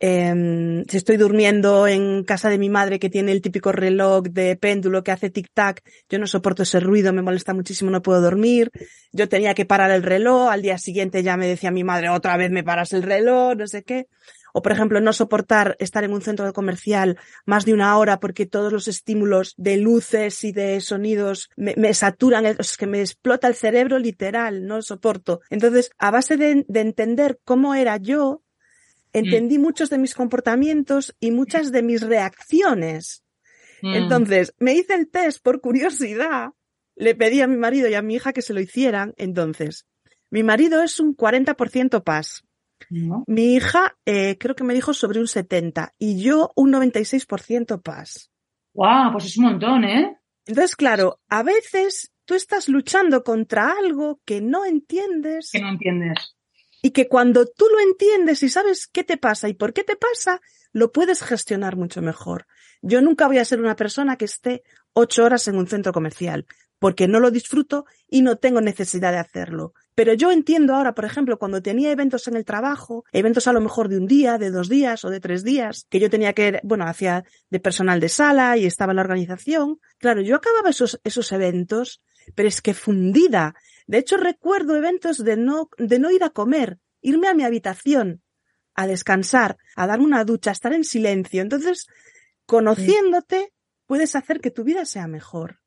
[0.05, 4.57] eh, si estoy durmiendo en casa de mi madre que tiene el típico reloj de
[4.57, 8.69] péndulo que hace tic-tac, yo no soporto ese ruido, me molesta muchísimo, no puedo dormir.
[9.13, 12.35] Yo tenía que parar el reloj, al día siguiente ya me decía mi madre, otra
[12.35, 14.07] vez me paras el reloj, no sé qué.
[14.51, 18.45] O, por ejemplo, no soportar estar en un centro comercial más de una hora porque
[18.45, 23.55] todos los estímulos de luces y de sonidos me, saturan, es que me explota el
[23.55, 25.39] cerebro literal, no soporto.
[25.49, 28.43] Entonces, a base de, entender cómo era yo,
[29.13, 29.61] entendí mm.
[29.61, 33.23] muchos de mis comportamientos y muchas de mis reacciones.
[33.81, 33.93] Mm.
[33.93, 36.49] Entonces, me hice el test por curiosidad,
[36.95, 39.87] le pedí a mi marido y a mi hija que se lo hicieran, entonces,
[40.29, 42.43] mi marido es un 40% paz.
[43.27, 48.29] Mi hija eh, creo que me dijo sobre un 70 y yo un 96% paz.
[48.73, 49.11] ¡Guau!
[49.11, 50.17] pues es un montón, ¿eh?
[50.45, 55.51] Entonces, claro, a veces tú estás luchando contra algo que no entiendes.
[55.51, 56.35] Que no entiendes.
[56.85, 59.95] Y que cuando tú lo entiendes y sabes qué te pasa y por qué te
[59.95, 60.41] pasa,
[60.73, 62.45] lo puedes gestionar mucho mejor.
[62.81, 66.45] Yo nunca voy a ser una persona que esté ocho horas en un centro comercial,
[66.79, 69.73] porque no lo disfruto y no tengo necesidad de hacerlo.
[69.95, 73.61] Pero yo entiendo ahora, por ejemplo, cuando tenía eventos en el trabajo, eventos a lo
[73.61, 76.59] mejor de un día, de dos días o de tres días, que yo tenía que,
[76.63, 79.79] bueno, hacía de personal de sala y estaba en la organización.
[79.99, 82.01] Claro, yo acababa esos, esos eventos,
[82.35, 83.55] pero es que fundida.
[83.87, 88.21] De hecho, recuerdo eventos de no, de no ir a comer, irme a mi habitación,
[88.75, 91.41] a descansar, a darme una ducha, a estar en silencio.
[91.41, 91.87] Entonces,
[92.45, 93.51] conociéndote,
[93.85, 95.59] puedes hacer que tu vida sea mejor.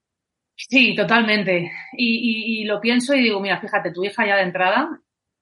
[0.57, 1.71] Sí, totalmente.
[1.97, 4.89] Y, lo pienso y digo, mira, fíjate, tu hija ya de entrada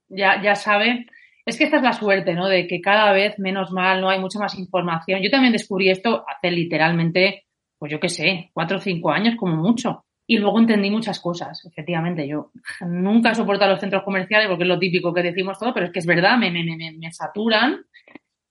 [0.08, 1.06] ya, ya sabe.
[1.46, 2.48] Es que esta es la suerte, ¿no?
[2.48, 5.20] De que cada vez menos mal, no hay mucha más información.
[5.22, 7.44] Yo también descubrí esto hace literalmente,
[7.78, 10.03] pues yo qué sé, cuatro o cinco años como mucho.
[10.26, 12.26] Y luego entendí muchas cosas, efectivamente.
[12.26, 12.50] Yo
[12.86, 15.92] nunca he soportado los centros comerciales porque es lo típico que decimos todo, pero es
[15.92, 17.84] que es verdad, me, me, me, me saturan.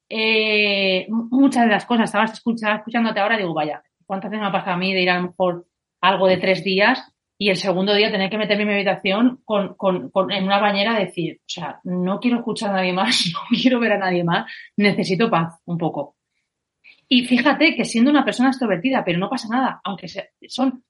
[0.07, 4.51] Eh, muchas de las cosas, estaba escuchando, escuchándote ahora, digo, vaya, ¿cuántas veces me ha
[4.51, 5.65] pasado a mí de ir a lo mejor
[6.01, 9.73] algo de tres días y el segundo día tener que meterme en mi habitación con,
[9.75, 13.79] con, en una bañera decir, o sea, no quiero escuchar a nadie más, no quiero
[13.79, 16.17] ver a nadie más, necesito paz un poco.
[17.09, 20.07] Y fíjate que siendo una persona extrovertida, pero no pasa nada, aunque
[20.47, 20.83] son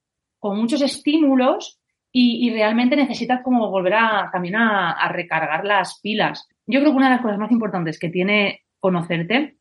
[0.43, 1.79] con muchos estímulos
[2.11, 6.49] y, realmente necesitas como volver a también a, a, recargar las pilas.
[6.67, 9.55] Yo creo que una de las cosas más importantes que tiene conocerte,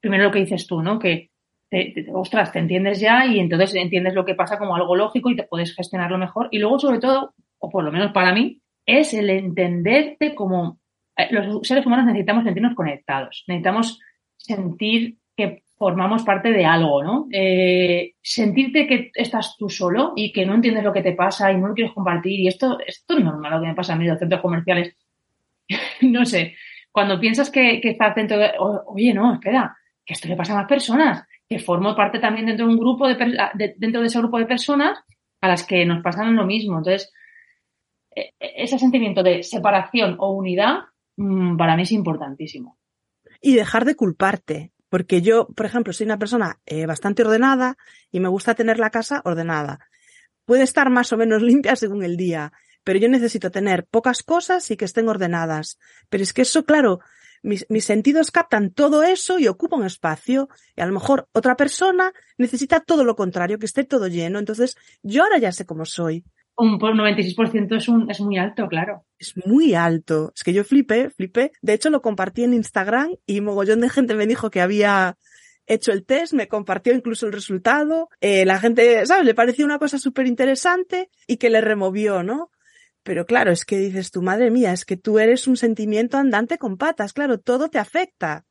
[0.00, 0.98] primero lo que dices tú, ¿no?
[0.98, 1.30] Que
[1.70, 5.30] te, te, ostras, te entiendes ya y entonces entiendes lo que pasa como algo lógico
[5.30, 6.48] y te puedes gestionarlo mejor.
[6.50, 10.80] Y luego, sobre todo, o por lo menos para mí, es el entenderte como
[11.16, 14.00] eh, los seres humanos necesitamos sentirnos conectados, necesitamos
[14.36, 17.26] sentir que formamos parte de algo, ¿no?
[17.32, 21.56] Eh, sentirte que estás tú solo y que no entiendes lo que te pasa y
[21.56, 22.38] no lo quieres compartir.
[22.38, 24.94] Y esto, esto es normal lo que me pasa a mí en los centros comerciales.
[26.02, 26.54] no sé,
[26.92, 30.68] cuando piensas que, estás dentro de, oye, no, espera, que esto le pasa a más
[30.68, 33.14] personas, que formo parte también dentro de un grupo de,
[33.54, 34.98] de, dentro de ese grupo de personas
[35.40, 36.76] a las que nos pasan lo mismo.
[36.76, 37.10] Entonces,
[38.14, 40.80] e, e, ese sentimiento de separación o unidad
[41.16, 42.76] mmm, para mí es importantísimo.
[43.40, 44.72] Y dejar de culparte.
[44.90, 47.78] Porque yo, por ejemplo, soy una persona eh, bastante ordenada
[48.10, 49.80] y me gusta tener la casa ordenada.
[50.44, 52.52] Puede estar más o menos limpia según el día,
[52.84, 55.78] pero yo necesito tener pocas cosas y que estén ordenadas.
[56.10, 57.00] Pero es que eso, claro,
[57.42, 60.50] mis, mis sentidos captan todo eso y ocupan espacio.
[60.76, 64.38] Y a lo mejor otra persona necesita todo lo contrario, que esté todo lleno.
[64.38, 66.24] Entonces, yo ahora ya sé cómo soy
[66.60, 69.04] un 96% es, un, es muy alto, claro.
[69.18, 70.32] Es muy alto.
[70.34, 71.52] Es que yo flipé, flipé.
[71.62, 75.16] De hecho, lo compartí en Instagram y mogollón de gente me dijo que había
[75.66, 78.08] hecho el test, me compartió incluso el resultado.
[78.20, 79.24] Eh, la gente, ¿sabes?
[79.24, 82.50] Le pareció una cosa súper interesante y que le removió, ¿no?
[83.02, 86.58] Pero claro, es que dices tu madre mía, es que tú eres un sentimiento andante
[86.58, 88.44] con patas, claro, todo te afecta.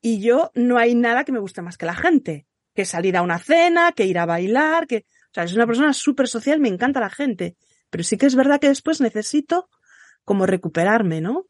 [0.00, 3.22] Y yo no hay nada que me guste más que la gente, que salir a
[3.22, 6.68] una cena, que ir a bailar, que, o sea, es una persona súper social, me
[6.68, 7.54] encanta la gente,
[7.88, 9.68] pero sí que es verdad que después necesito
[10.24, 11.46] como recuperarme, ¿no?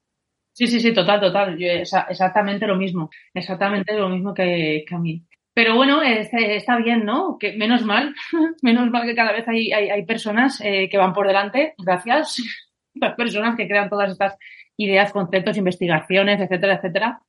[0.53, 1.57] Sí, sí, sí, total, total.
[1.57, 5.25] Yo, exactamente lo mismo, exactamente lo mismo que, que a mí.
[5.55, 7.39] Pero bueno, está bien, ¿no?
[7.39, 8.15] Que menos mal,
[8.63, 12.43] menos mal que cada vez hay, hay, hay personas eh, que van por delante, gracias,
[12.95, 14.37] las personas que crean todas estas
[14.77, 17.21] ideas, conceptos, investigaciones, etcétera, etcétera,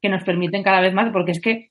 [0.00, 1.70] que nos permiten cada vez más, porque es que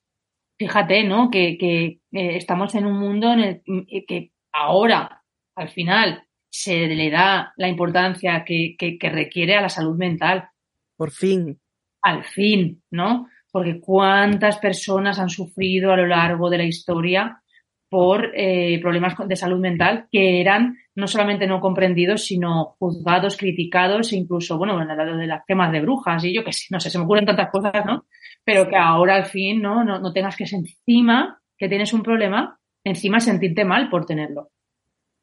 [0.58, 1.30] fíjate, ¿no?
[1.30, 5.24] Que, que eh, estamos en un mundo en el que ahora,
[5.56, 10.50] al final, se le da la importancia que, que, que, requiere a la salud mental.
[10.96, 11.60] Por fin.
[12.02, 13.28] Al fin, ¿no?
[13.52, 17.42] Porque cuántas personas han sufrido a lo largo de la historia
[17.90, 24.12] por eh, problemas de salud mental que eran no solamente no comprendidos, sino juzgados, criticados
[24.12, 26.66] e incluso, bueno, en el lado de las quemas de brujas y yo que sé,
[26.72, 28.06] no sé, se me ocurren tantas cosas, ¿no?
[28.44, 29.84] Pero que ahora al fin, ¿no?
[29.84, 34.50] No, no tengas que encima que tienes un problema, encima sentirte mal por tenerlo.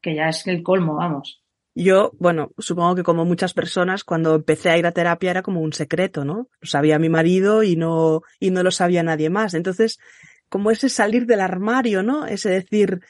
[0.00, 1.42] Que ya es el colmo, vamos.
[1.76, 5.60] Yo, bueno, supongo que como muchas personas, cuando empecé a ir a terapia era como
[5.60, 6.48] un secreto, ¿no?
[6.60, 9.54] Lo sabía mi marido y no, y no lo sabía nadie más.
[9.54, 9.98] Entonces,
[10.48, 12.26] como ese salir del armario, ¿no?
[12.26, 13.00] Ese decir,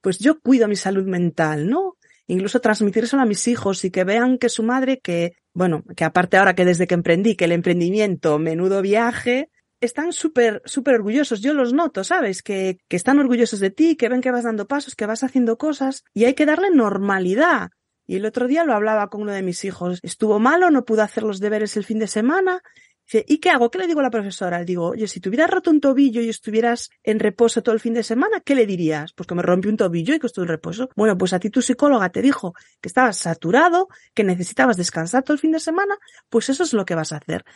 [0.00, 1.96] pues yo cuido mi salud mental, ¿no?
[2.26, 6.36] Incluso transmitírselo a mis hijos y que vean que su madre, que, bueno, que aparte
[6.36, 11.40] ahora que desde que emprendí, que el emprendimiento, menudo viaje, están súper, súper orgullosos.
[11.40, 12.42] Yo los noto, ¿sabes?
[12.42, 15.56] Que, que están orgullosos de ti, que ven que vas dando pasos, que vas haciendo
[15.56, 17.70] cosas y hay que darle normalidad.
[18.06, 20.00] Y el otro día lo hablaba con uno de mis hijos.
[20.02, 22.62] Estuvo malo, no pudo hacer los deberes el fin de semana
[23.10, 23.70] Dice, ¿y qué hago?
[23.70, 24.58] ¿Qué le digo a la profesora?
[24.58, 27.94] Le digo, oye, si tuvieras roto un tobillo y estuvieras en reposo todo el fin
[27.94, 29.14] de semana, ¿qué le dirías?
[29.14, 30.90] Pues que me rompí un tobillo y que estoy en reposo.
[30.94, 35.32] Bueno, pues a ti tu psicóloga te dijo que estabas saturado, que necesitabas descansar todo
[35.32, 35.96] el fin de semana,
[36.28, 37.46] pues eso es lo que vas a hacer.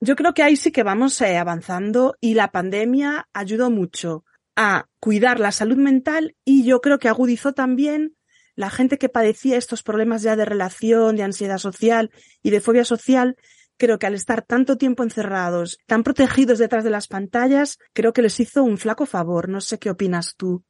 [0.00, 4.24] Yo creo que ahí sí que vamos eh, avanzando y la pandemia ayudó mucho
[4.56, 8.16] a cuidar la salud mental y yo creo que agudizó también
[8.56, 12.10] la gente que padecía estos problemas ya de relación, de ansiedad social
[12.42, 13.36] y de fobia social,
[13.78, 18.22] creo que al estar tanto tiempo encerrados, tan protegidos detrás de las pantallas, creo que
[18.22, 19.48] les hizo un flaco favor.
[19.48, 20.64] No sé qué opinas tú.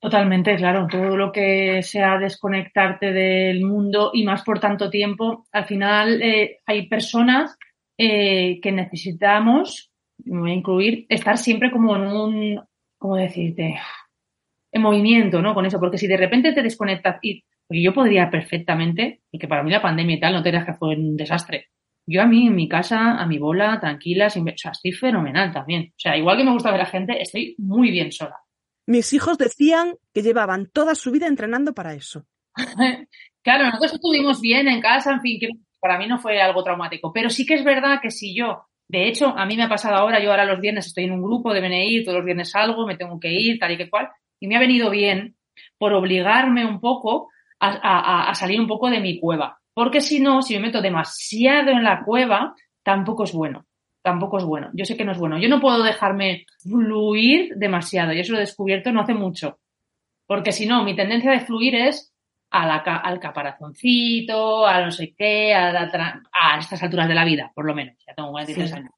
[0.00, 0.88] Totalmente, claro.
[0.90, 6.58] Todo lo que sea desconectarte del mundo y más por tanto tiempo, al final eh,
[6.66, 7.56] hay personas
[7.96, 9.92] eh, que necesitamos,
[10.24, 12.60] me voy a incluir, estar siempre como en un,
[12.98, 13.78] ¿cómo decirte?
[14.72, 15.54] En movimiento, ¿no?
[15.54, 19.46] Con eso, porque si de repente te desconectas y porque yo podría perfectamente, y que
[19.48, 21.68] para mí la pandemia y tal, no te que fue un desastre,
[22.06, 24.48] yo a mí, en mi casa, a mi bola, tranquila, sin...
[24.48, 25.92] o sea, estoy fenomenal también.
[25.96, 28.36] O sea, igual que me gusta ver a gente, estoy muy bien sola.
[28.86, 32.26] Mis hijos decían que llevaban toda su vida entrenando para eso.
[33.42, 35.48] claro, nosotros estuvimos bien en casa, en fin, que
[35.80, 39.08] para mí no fue algo traumático, pero sí que es verdad que si yo, de
[39.08, 41.52] hecho, a mí me ha pasado ahora, yo ahora los viernes estoy en un grupo
[41.52, 44.48] de BNI, todos los viernes salgo, me tengo que ir, tal y que cual, y
[44.48, 45.36] me ha venido bien
[45.78, 49.60] por obligarme un poco a, salir un poco de mi cueva.
[49.74, 53.66] Porque si no, si me meto demasiado en la cueva, tampoco es bueno.
[54.02, 54.70] Tampoco es bueno.
[54.74, 55.38] Yo sé que no es bueno.
[55.38, 58.12] Yo no puedo dejarme fluir demasiado.
[58.12, 59.60] Y eso lo he descubierto no hace mucho.
[60.26, 62.12] Porque si no, mi tendencia de fluir es
[62.50, 67.50] a la, al caparazoncito, a no sé qué, a, a, estas alturas de la vida,
[67.54, 67.96] por lo menos.
[68.06, 68.90] Ya tengo 43 años.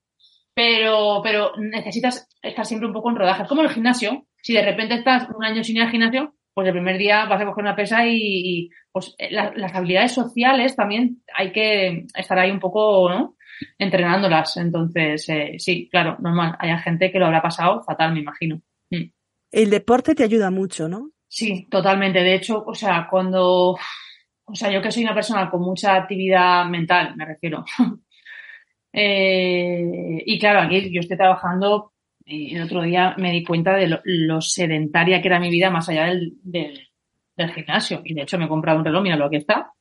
[0.55, 3.43] Pero, pero necesitas estar siempre un poco en rodaje.
[3.43, 4.27] Es como el gimnasio.
[4.43, 7.43] Si de repente estás un año sin ir al gimnasio, pues el primer día vas
[7.43, 12.53] a coger una pesa y, pues eh, las habilidades sociales también hay que estar ahí
[12.53, 13.37] un poco, ¿no?
[13.77, 14.57] Entrenándolas.
[14.57, 16.55] Entonces, eh, sí, claro, normal.
[16.61, 18.63] Hay gente que lo habrá pasado fatal, me imagino.
[18.91, 19.11] Mm.
[19.51, 21.11] El deporte te ayuda mucho, ¿no?
[21.27, 22.21] Sí, totalmente.
[22.21, 26.65] De hecho, o sea, cuando, o sea, yo que soy una persona con mucha actividad
[26.67, 27.65] mental, me refiero.
[28.93, 34.01] eh, y claro, aquí yo estoy trabajando y el otro día me di cuenta de
[34.05, 36.94] lo, sedentaria que era mi vida más allá del, del,
[37.37, 38.01] gimnasio.
[38.05, 39.73] Y de hecho me he comprado un reloj, mira lo que está,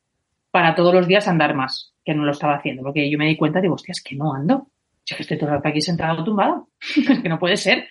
[0.51, 2.83] para todos los días andar más, que no lo estaba haciendo.
[2.83, 4.67] Porque yo me di cuenta, digo, hostia, es que no ando.
[5.05, 6.69] Es que estoy todo el rato aquí sentado tumbado.
[7.09, 7.87] es que no puede ser.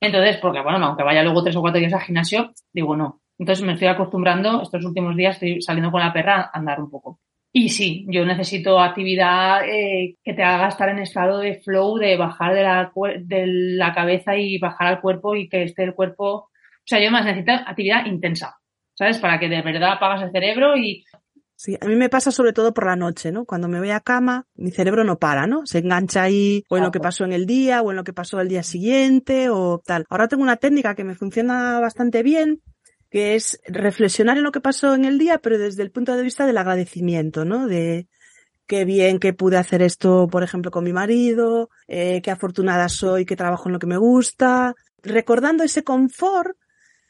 [0.00, 3.20] Entonces, porque bueno, aunque vaya luego tres o cuatro días al gimnasio, digo no.
[3.38, 6.90] Entonces me estoy acostumbrando, estos últimos días estoy saliendo con la perra a andar un
[6.90, 7.20] poco.
[7.52, 12.16] Y sí, yo necesito actividad eh, que te haga estar en estado de flow, de
[12.16, 16.26] bajar de la, de la cabeza y bajar al cuerpo y que esté el cuerpo.
[16.34, 16.50] O
[16.84, 18.59] sea, yo más necesito actividad intensa,
[19.00, 19.18] ¿sabes?
[19.18, 21.06] Para que de verdad apagas el cerebro y.
[21.56, 23.46] Sí, a mí me pasa sobre todo por la noche, ¿no?
[23.46, 25.64] Cuando me voy a cama, mi cerebro no para, ¿no?
[25.64, 28.12] Se engancha ahí o en lo que pasó en el día o en lo que
[28.12, 30.04] pasó el día siguiente o tal.
[30.10, 32.62] Ahora tengo una técnica que me funciona bastante bien,
[33.10, 36.22] que es reflexionar en lo que pasó en el día, pero desde el punto de
[36.22, 37.66] vista del agradecimiento, ¿no?
[37.66, 38.06] De
[38.66, 43.24] qué bien que pude hacer esto, por ejemplo, con mi marido, eh, qué afortunada soy,
[43.24, 44.74] que trabajo en lo que me gusta.
[45.02, 46.56] Recordando ese confort,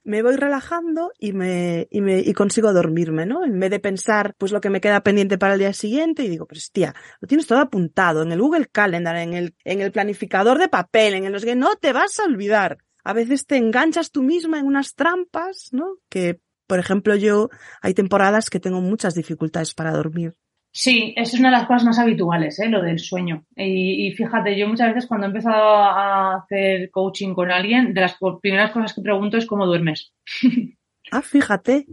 [0.05, 3.45] me voy relajando y me, y me, y consigo dormirme, ¿no?
[3.45, 6.29] En vez de pensar, pues lo que me queda pendiente para el día siguiente y
[6.29, 9.93] digo, pues tía, lo tienes todo apuntado en el Google Calendar, en el, en el
[9.93, 14.11] planificador de papel, en los que no te vas a olvidar a veces te enganchas
[14.11, 15.97] tú misma en unas trampas, ¿no?
[16.09, 17.49] Que, por ejemplo, yo
[17.81, 20.37] hay temporadas que tengo muchas dificultades para dormir.
[20.73, 22.69] Sí, es una de las cosas más habituales, ¿eh?
[22.69, 23.45] lo del sueño.
[23.57, 28.17] Y, fíjate, yo muchas veces cuando he empezado a hacer coaching con alguien, de las
[28.41, 30.13] primeras cosas que pregunto es cómo duermes.
[31.11, 31.87] ah, fíjate.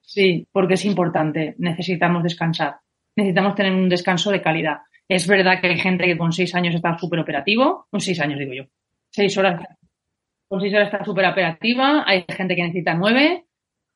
[0.00, 1.54] Sí, porque es importante.
[1.58, 2.80] Necesitamos descansar.
[3.14, 4.78] Necesitamos tener un descanso de calidad.
[5.08, 8.38] Es verdad que hay gente que con seis años está súper operativo, con seis años
[8.38, 8.64] digo yo,
[9.10, 9.62] seis horas
[10.48, 13.46] con seis horas está súper operativa, hay gente que necesita nueve,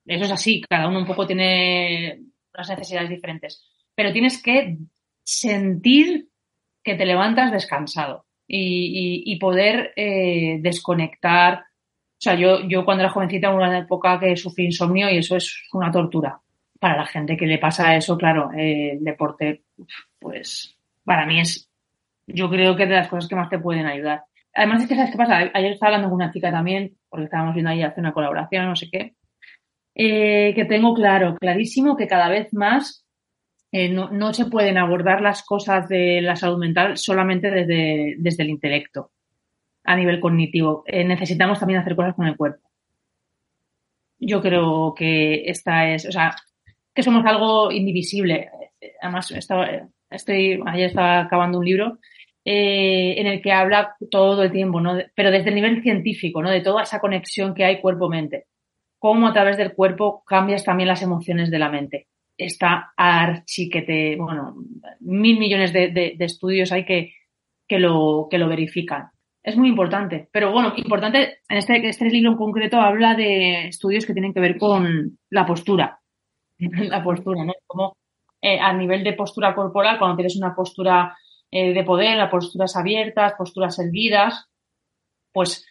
[0.07, 2.21] eso es así, cada uno un poco tiene
[2.55, 3.63] unas necesidades diferentes,
[3.97, 4.79] pero tienes que
[5.25, 6.29] sentir
[6.85, 11.59] que te levantas descansado y, poder eh, desconectar.
[11.59, 15.37] O sea, yo, yo cuando era jovencita, en una época que sufrí insomnio y eso
[15.37, 16.41] es una tortura.
[16.79, 19.65] Para la gente que le pasa eso, claro, eh, el deporte,
[20.21, 21.69] pues para mí es,
[22.27, 24.25] yo creo que es de las cosas que más te pueden ayudar.
[24.55, 25.51] Además es que, ¿sabes qué pasa?
[25.55, 28.77] Ayer estaba hablando con una chica también, porque estábamos viendo ahí hacer una colaboración, no
[28.77, 29.15] sé qué,
[29.95, 33.06] eh, que tengo claro, clarísimo que cada vez más
[33.73, 38.51] eh, no, se pueden abordar las cosas de la salud mental solamente desde, desde el
[38.51, 39.11] intelecto,
[39.85, 40.85] a nivel cognitivo.
[40.87, 42.69] Eh, necesitamos también hacer cosas con el cuerpo.
[44.19, 46.35] Yo creo que esta es, o sea,
[46.95, 48.49] que somos algo indivisible.
[49.03, 49.69] Además, estaba,
[50.11, 51.99] estoy, ayer estaba acabando un libro
[52.49, 54.97] eh, en el que habla todo el tiempo, ¿no?
[55.17, 56.51] Pero desde el nivel científico, ¿no?
[56.51, 58.47] De toda esa conexión que hay cuerpo-mente.
[59.01, 62.07] Cómo a través del cuerpo cambias también las emociones de la mente.
[62.37, 64.57] Está archi que te, bueno,
[65.01, 67.15] mil millones de, estudios hay que,
[67.67, 69.11] que, lo, que lo verifican.
[69.43, 70.29] Es muy importante.
[70.33, 74.41] Pero bueno, importante, en este, este libro en concreto habla de estudios que tienen que
[74.41, 76.01] ver con la postura.
[76.59, 77.53] la postura, ¿no?
[77.67, 77.97] Como
[78.43, 81.17] eh, a nivel de postura corporal, cuando tienes una postura
[81.51, 84.47] eh, de poder, a posturas abiertas, posturas erguidas,
[85.33, 85.67] pues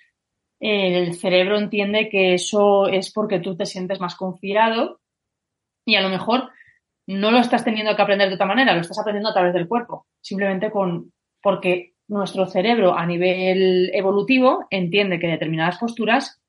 [0.60, 5.00] eh, el cerebro entiende que eso es porque tú te sientes más confiado
[5.86, 6.50] y a lo mejor
[7.08, 9.68] no lo estás teniendo que aprender de otra manera, lo estás aprendiendo a través del
[9.68, 16.42] cuerpo, simplemente con porque nuestro cerebro a nivel evolutivo entiende que determinadas posturas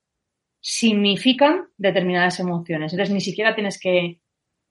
[0.60, 2.92] significan determinadas emociones.
[2.92, 4.20] Entonces ni siquiera tienes que,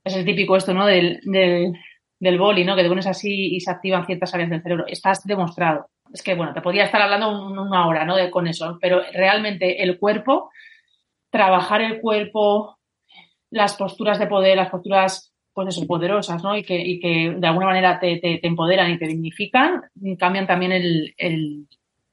[0.03, 0.85] es el típico esto, ¿no?
[0.85, 1.73] Del, del,
[2.19, 2.75] del boli, ¿no?
[2.75, 4.85] Que te pones así y se activan ciertas áreas del cerebro.
[4.87, 5.89] Estás demostrado.
[6.11, 8.15] Es que, bueno, te podría estar hablando una hora, ¿no?
[8.15, 10.49] De, con eso, pero realmente el cuerpo
[11.35, 12.77] trabajar el cuerpo,
[13.49, 16.55] las posturas de poder, las posturas pues eso, poderosas, ¿no?
[16.55, 19.81] Y que, y que de alguna manera te, te, empoderan y te dignifican,
[20.19, 21.65] cambian también el, el,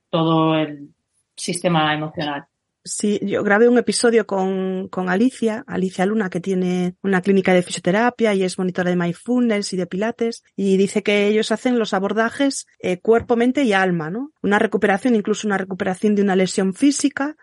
[0.09, 0.91] todo el
[1.35, 2.45] sistema emocional.
[2.85, 7.63] Sí, yo grabé un episodio con, con Alicia, Alicia Luna, que tiene una clínica de
[7.63, 11.95] fisioterapia y es monitora de mindfulness y de pilates, y dice que ellos hacen los
[11.95, 14.33] abordajes eh, cuerpo, mente y alma, ¿no?
[14.41, 17.37] Una recuperación, incluso una recuperación de una lesión física,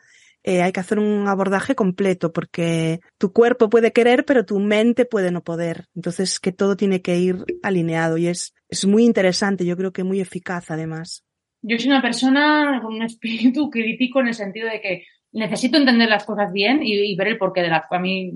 [0.43, 5.05] eh, hay que hacer un abordaje completo porque tu cuerpo puede querer, pero tu mente
[5.05, 5.87] puede no poder.
[5.95, 10.03] Entonces, que todo tiene que ir alineado y es, es muy interesante, yo creo que
[10.03, 11.25] muy eficaz además.
[11.61, 16.09] Yo soy una persona con un espíritu crítico en el sentido de que necesito entender
[16.09, 17.99] las cosas bien y, ver el porqué de las cosas.
[17.99, 18.31] A mí,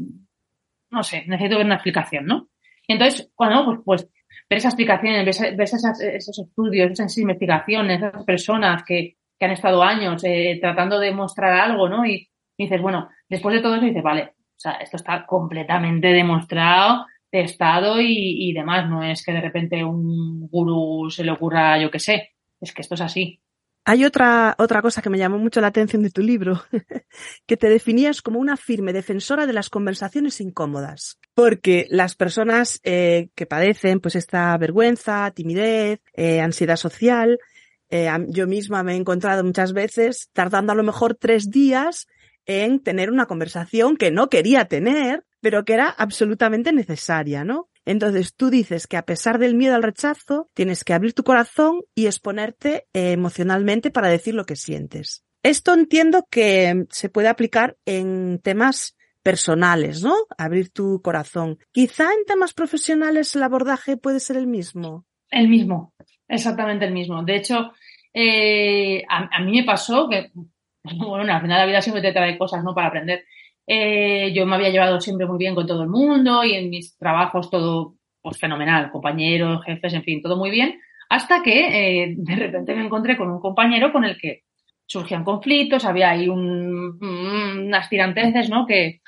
[0.92, 2.50] no sé, necesito ver una explicación, ¿no?
[2.86, 4.10] Y entonces, cuando, pues, pues
[4.50, 10.58] ver esa explicación, ver, esos estudios, esas investigaciones, esas personas que, han estado años eh,
[10.62, 12.06] tratando de mostrar algo, ¿no?
[12.06, 17.06] Y, dices, bueno, después de todo eso dices, vale, o sea, esto está completamente demostrado,
[17.30, 18.90] testado y, y demás.
[18.90, 22.32] No es que de repente un gurú se le ocurra, yo qué sé,
[22.62, 23.42] es que esto es así.
[23.86, 26.64] Hay otra, otra cosa que me llamó mucho la atención de tu libro,
[27.46, 31.20] que te definías como una firme defensora de las conversaciones incómodas.
[31.34, 37.40] Porque las personas eh, que padecen pues esta vergüenza, timidez, eh, ansiedad social,
[37.96, 42.08] eh, yo misma me he encontrado muchas veces tardando a lo mejor tres días
[42.48, 47.70] en tener una conversación que no quería tener, pero que era absolutamente necesaria, ¿no?
[47.86, 51.82] Entonces tú dices que a pesar del miedo al rechazo, tienes que abrir tu corazón
[51.94, 55.24] y exponerte eh, emocionalmente para decir lo que sientes.
[55.44, 60.16] Esto entiendo que se puede aplicar en temas personales, ¿no?
[60.36, 61.60] Abrir tu corazón.
[61.72, 65.06] Quizá en temas profesionales el abordaje puede ser el mismo.
[65.30, 65.94] El mismo,
[66.28, 67.24] exactamente el mismo.
[67.24, 67.72] De hecho,
[68.14, 70.32] eh, a, mí me pasó que,
[70.84, 72.76] bueno, al final la vida siempre te trae cosas, ¿no?
[72.76, 73.26] Para aprender.
[73.66, 76.98] Eh, yo me había llevado siempre muy bien con todo el mundo y en mis
[76.98, 82.36] trabajos todo, pues fenomenal, compañeros, jefes, en fin, todo muy bien, hasta que eh, de
[82.36, 84.44] repente me encontré con un compañero con el que
[84.86, 88.68] surgían conflictos, había ahí un, unas tiranteces, ¿no?
[88.68, 89.02] Que,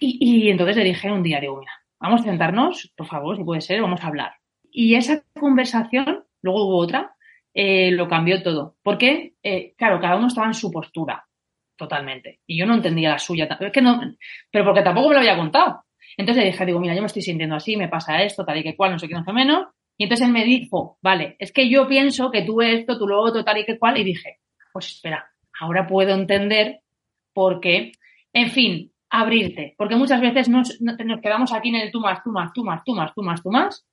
[0.00, 3.44] y, y entonces le dije un día, digo, mira, vamos a sentarnos, por favor, si
[3.44, 4.32] puede ser, vamos a hablar.
[4.70, 7.15] Y esa conversación, luego hubo otra,
[7.58, 8.76] eh, lo cambió todo.
[8.82, 11.26] Porque, eh, claro, cada uno estaba en su postura,
[11.74, 12.40] totalmente.
[12.46, 13.48] Y yo no entendía la suya.
[13.58, 13.98] Es que no,
[14.52, 15.84] pero porque tampoco me lo había contado.
[16.18, 18.62] Entonces le dije, digo, mira, yo me estoy sintiendo así, me pasa esto, tal y
[18.62, 19.68] que cual, no sé qué, no sé menos.
[19.96, 23.22] Y entonces él me dijo, vale, es que yo pienso que tú esto, tú lo
[23.22, 23.96] otro, tal y que cual.
[23.96, 24.40] Y dije,
[24.70, 25.26] pues espera,
[25.58, 26.80] ahora puedo entender
[27.32, 27.92] por qué.
[28.34, 29.74] En fin, abrirte.
[29.78, 32.84] Porque muchas veces nos, nos quedamos aquí en el tú más, tú más, tú más,
[32.84, 33.86] tú más, tú más, tú más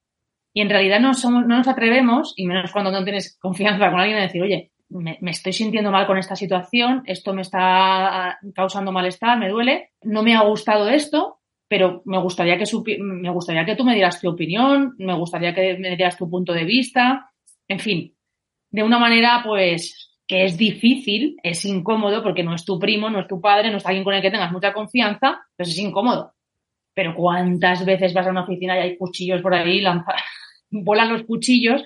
[0.53, 3.99] y en realidad no, somos, no nos atrevemos, y menos cuando no tienes confianza con
[3.99, 8.91] alguien, a decir, oye, me, estoy sintiendo mal con esta situación, esto me está causando
[8.91, 12.65] malestar, me duele, no me ha gustado esto, pero me gustaría que,
[12.99, 16.53] me gustaría que tú me dieras tu opinión, me gustaría que me dieras tu punto
[16.53, 17.31] de vista,
[17.67, 18.15] en fin,
[18.69, 23.19] de una manera pues que es difícil, es incómodo porque no es tu primo, no
[23.19, 26.33] es tu padre, no es alguien con el que tengas mucha confianza, pues es incómodo.
[26.93, 30.21] Pero ¿cuántas veces vas a una oficina y hay cuchillos por ahí lanzados?
[30.73, 31.83] Volan los cuchillos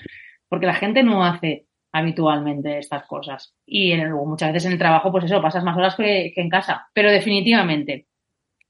[0.49, 3.53] porque la gente no hace habitualmente estas cosas.
[3.65, 6.87] Y luego muchas veces en el trabajo, pues eso, pasas más horas que, en casa.
[6.93, 8.07] Pero definitivamente,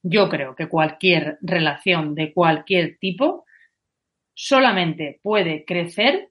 [0.04, 3.46] yo creo que cualquier relación de cualquier tipo
[4.34, 6.30] solamente puede crecer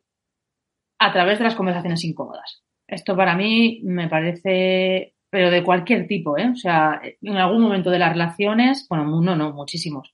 [0.99, 2.62] a través de las conversaciones incómodas.
[2.87, 6.49] Esto para mí me parece, pero de cualquier tipo, ¿eh?
[6.49, 10.12] O sea, en algún momento de las relaciones, bueno, no, no, muchísimos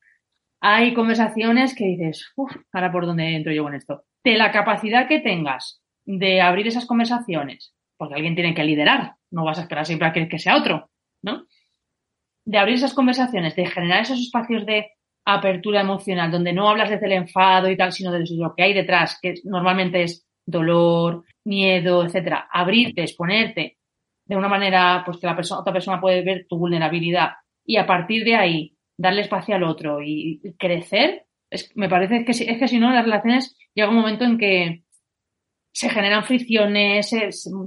[0.65, 4.05] hay conversaciones que dices, uff, ahora por dónde entro yo con esto.
[4.23, 9.45] De la capacidad que tengas de abrir esas conversaciones, porque alguien tiene que liderar, no
[9.45, 10.89] vas a esperar siempre a que, sea otro,
[11.21, 11.47] ¿no?
[12.45, 14.93] De abrir esas conversaciones, de generar esos espacios de
[15.25, 18.73] apertura emocional, donde no hablas desde el enfado y tal, sino de lo que hay
[18.73, 22.49] detrás, que normalmente es dolor, miedo, etcétera.
[22.53, 23.79] Abrirte, exponerte
[24.27, 27.31] de una manera, pues que la persona, otra persona puede ver tu vulnerabilidad
[27.65, 31.27] y a partir de ahí darle espacio al otro y crecer,
[31.75, 34.85] me parece que, es que si no, las relaciones llega un momento en que
[35.73, 37.11] se generan fricciones,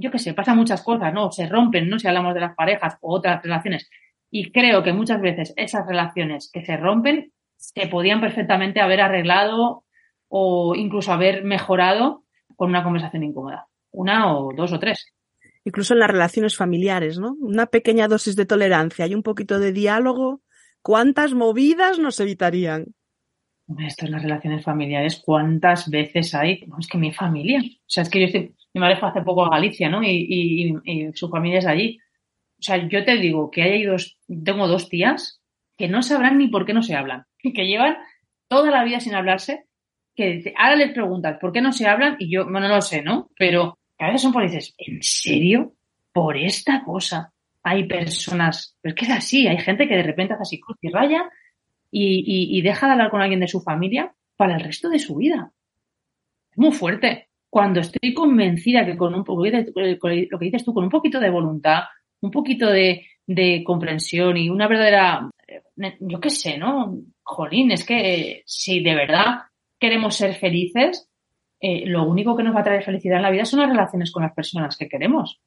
[0.00, 1.30] yo qué sé, pasan muchas cosas, ¿no?
[1.30, 1.98] Se rompen, ¿no?
[1.98, 3.88] Si hablamos de las parejas o otras relaciones.
[4.30, 9.84] Y creo que muchas veces esas relaciones que se rompen se podían perfectamente haber arreglado
[10.28, 12.24] o incluso haber mejorado
[12.54, 13.66] con una conversación incómoda.
[13.92, 15.12] Una o dos o tres.
[15.64, 17.34] Incluso en las relaciones familiares, ¿no?
[17.40, 20.42] Una pequeña dosis de tolerancia y un poquito de diálogo
[20.86, 22.94] ¿Cuántas movidas nos evitarían?
[23.76, 26.64] Esto en las relaciones familiares, ¿cuántas veces hay?
[26.78, 27.60] es que mi familia.
[27.60, 30.00] O sea, es que yo estoy, mi madre fue hace poco a Galicia, ¿no?
[30.04, 31.98] Y, su familia es allí.
[32.60, 35.42] O sea, yo te digo que hay dos, tengo dos tías
[35.76, 37.96] que no sabrán ni por qué no se hablan, que llevan
[38.46, 39.66] toda la vida sin hablarse,
[40.14, 43.02] que ahora les preguntas por qué no se hablan y yo, bueno, no lo sé,
[43.02, 43.32] ¿no?
[43.36, 45.74] Pero a veces son por ¿en serio?
[46.12, 47.32] Por esta cosa
[47.66, 50.78] hay personas, pero es que es así, hay gente que de repente hace así cruz
[50.82, 51.28] y raya
[51.90, 55.50] y, deja de hablar con alguien de su familia para el resto de su vida.
[56.52, 57.28] Es muy fuerte.
[57.50, 61.28] Cuando estoy convencida que con un poco lo que dices tú, con un poquito de
[61.28, 61.80] voluntad,
[62.20, 63.04] un poquito de,
[63.64, 65.28] comprensión y una verdadera,
[65.98, 66.96] yo qué sé, ¿no?
[67.24, 69.40] Jolín, es que si de verdad
[69.80, 71.10] queremos ser felices,
[71.58, 74.12] eh, lo único que nos va a traer felicidad en la vida son las relaciones
[74.12, 75.40] con las personas que queremos.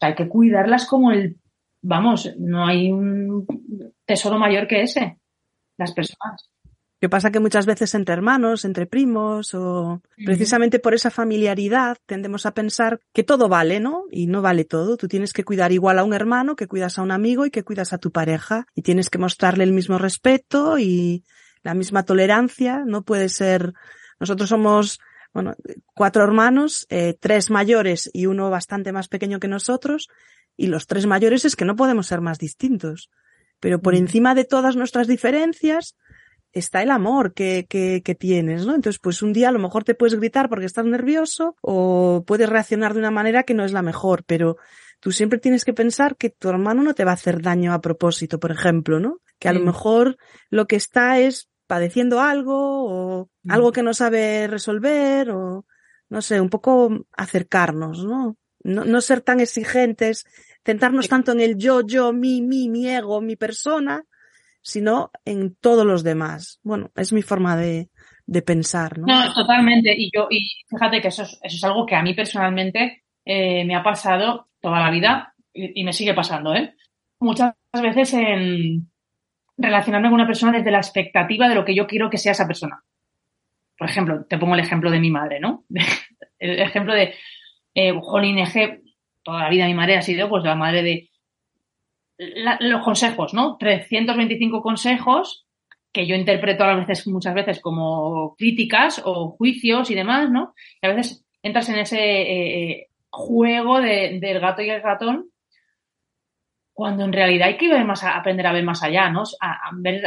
[0.00, 1.36] Hay que cuidarlas como el,
[1.82, 3.46] vamos, no hay un
[4.04, 5.18] tesoro mayor que ese,
[5.76, 6.50] las personas.
[7.00, 12.44] ¿Qué pasa que muchas veces entre hermanos, entre primos o precisamente por esa familiaridad tendemos
[12.44, 14.04] a pensar que todo vale, ¿no?
[14.10, 14.98] Y no vale todo.
[14.98, 17.64] Tú tienes que cuidar igual a un hermano que cuidas a un amigo y que
[17.64, 21.24] cuidas a tu pareja y tienes que mostrarle el mismo respeto y
[21.62, 22.84] la misma tolerancia.
[22.84, 23.72] No puede ser,
[24.18, 25.00] nosotros somos,
[25.32, 25.54] bueno,
[25.94, 30.08] cuatro hermanos, eh, tres mayores y uno bastante más pequeño que nosotros
[30.56, 33.10] y los tres mayores es que no podemos ser más distintos.
[33.60, 35.96] Pero por encima de todas nuestras diferencias,
[36.52, 38.74] está el amor que, que, que, tienes, ¿no?
[38.74, 42.48] Entonces, pues un día a lo mejor te puedes gritar porque estás nervioso o puedes
[42.48, 44.56] reaccionar de una manera que no es la mejor, pero
[45.00, 47.80] tú siempre tienes que pensar que tu hermano no te va a hacer daño a
[47.80, 49.20] propósito, por ejemplo, ¿no?
[49.38, 50.16] Que a lo mejor
[50.50, 52.56] lo que está es padeciendo algo
[53.22, 53.52] o mm.
[53.52, 55.66] algo que no sabe resolver o
[56.08, 58.36] no sé, un poco acercarnos, ¿no?
[58.64, 60.26] No, no ser tan exigentes,
[60.64, 64.02] centrarnos tanto en el yo, yo, mi, mi, mi ego, mi persona,
[64.60, 66.58] sino en todos los demás.
[66.64, 67.88] Bueno, es mi forma de,
[68.26, 69.06] de pensar, ¿no?
[69.06, 69.94] No, totalmente.
[69.96, 73.64] Y yo, y fíjate que eso es, eso es algo que a mí personalmente eh,
[73.64, 76.74] me ha pasado toda la vida y, y, me sigue pasando, ¿eh?
[77.20, 78.89] Muchas veces en
[79.60, 82.46] relacionarme con una persona desde la expectativa de lo que yo quiero que sea esa
[82.46, 82.82] persona.
[83.78, 85.64] Por ejemplo, te pongo el ejemplo de mi madre, ¿no?
[86.38, 87.14] el ejemplo de,
[87.74, 88.42] eh, Jolín,
[89.22, 91.10] toda la vida mi madre ha sido pues la madre de
[92.60, 93.56] los consejos, ¿no?
[93.56, 95.46] 325 consejos
[95.92, 100.54] que yo interpreto a veces, muchas veces como críticas o juicios y demás, ¿no?
[100.80, 105.30] Y a veces entras en ese eh, eh, juego de, del gato y el ratón,
[106.72, 109.22] cuando en realidad hay que ver más, aprender a ver más allá, ¿no?
[109.40, 110.02] A, ver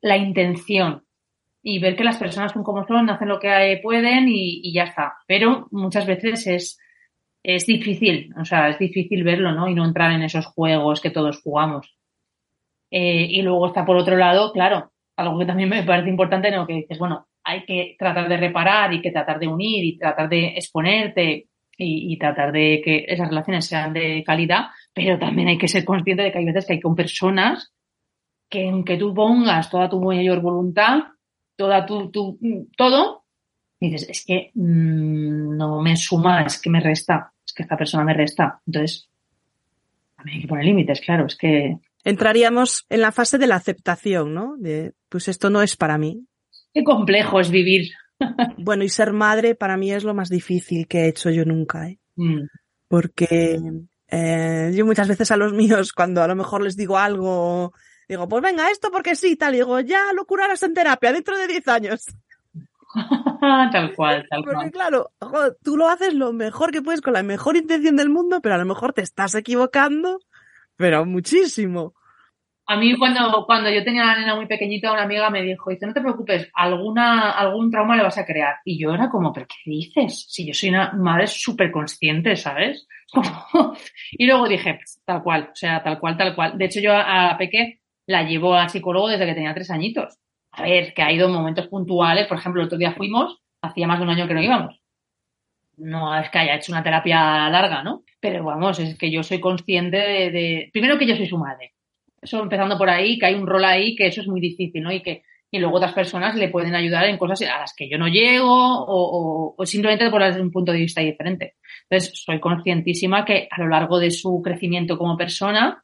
[0.00, 1.04] la, intención
[1.62, 4.84] y ver que las personas son como son, hacen lo que pueden y, y ya
[4.84, 5.16] está.
[5.26, 6.78] Pero muchas veces es
[7.42, 9.68] es difícil, o sea, es difícil verlo, ¿no?
[9.68, 11.96] Y no entrar en esos juegos que todos jugamos.
[12.90, 16.66] Eh, y luego está por otro lado, claro, algo que también me parece importante, ¿no?
[16.66, 20.28] Que dices, bueno, hay que tratar de reparar y que tratar de unir y tratar
[20.28, 24.66] de exponerte y, y, tratar de que esas relaciones sean de calidad,
[24.98, 27.72] pero también hay que ser consciente de que hay veces que hay con personas
[28.50, 31.04] que aunque tú pongas toda tu mayor voluntad,
[31.56, 32.38] toda tu, tu
[32.76, 33.24] todo,
[33.78, 38.04] dices, es que mmm, no me suma, es que me resta, es que esta persona
[38.04, 38.60] me resta.
[38.66, 39.08] Entonces,
[40.16, 41.78] también hay que poner límites, claro, es que...
[42.04, 44.56] Entraríamos en la fase de la aceptación, ¿no?
[44.56, 46.26] De, pues esto no es para mí.
[46.74, 47.90] Qué complejo es vivir.
[48.58, 51.88] bueno, y ser madre para mí es lo más difícil que he hecho yo nunca,
[51.88, 51.98] ¿eh?
[52.16, 52.46] Mm.
[52.88, 53.60] Porque
[54.08, 57.72] eh, yo muchas veces a los míos, cuando a lo mejor les digo algo,
[58.08, 61.36] digo, pues venga, esto porque sí, tal, y digo, ya lo curarás en terapia dentro
[61.36, 62.04] de 10 años.
[63.40, 64.70] tal cual, tal Porque, cual.
[64.70, 65.10] claro,
[65.62, 68.58] tú lo haces lo mejor que puedes con la mejor intención del mundo, pero a
[68.58, 70.20] lo mejor te estás equivocando,
[70.76, 71.94] pero muchísimo.
[72.68, 75.70] A mí cuando, cuando yo tenía a la nena muy pequeñita, una amiga me dijo,
[75.70, 78.56] dice, no te preocupes, alguna, algún trauma le vas a crear.
[78.64, 80.26] Y yo era como, ¿pero qué dices?
[80.28, 82.86] Si yo soy una madre súper consciente, ¿sabes?
[84.12, 86.58] y luego dije, tal cual, o sea, tal cual, tal cual.
[86.58, 90.18] De hecho, yo a, a Peque la llevo al psicólogo desde que tenía tres añitos
[90.58, 93.86] a ver, que ha ido en momentos puntuales, por ejemplo, el otro día fuimos, hacía
[93.86, 94.80] más de un año que no íbamos.
[95.76, 98.02] No es que haya hecho una terapia larga, ¿no?
[98.20, 101.74] Pero vamos, es que yo soy consciente de, primero que yo soy su madre.
[102.20, 104.92] Eso empezando por ahí, que hay un rol ahí, que eso es muy difícil, ¿no?
[104.92, 107.96] Y que y luego otras personas le pueden ayudar en cosas a las que yo
[107.96, 111.56] no llego o, simplemente por un punto de vista diferente.
[111.88, 115.82] Entonces, soy conscientísima que a lo largo de su crecimiento como persona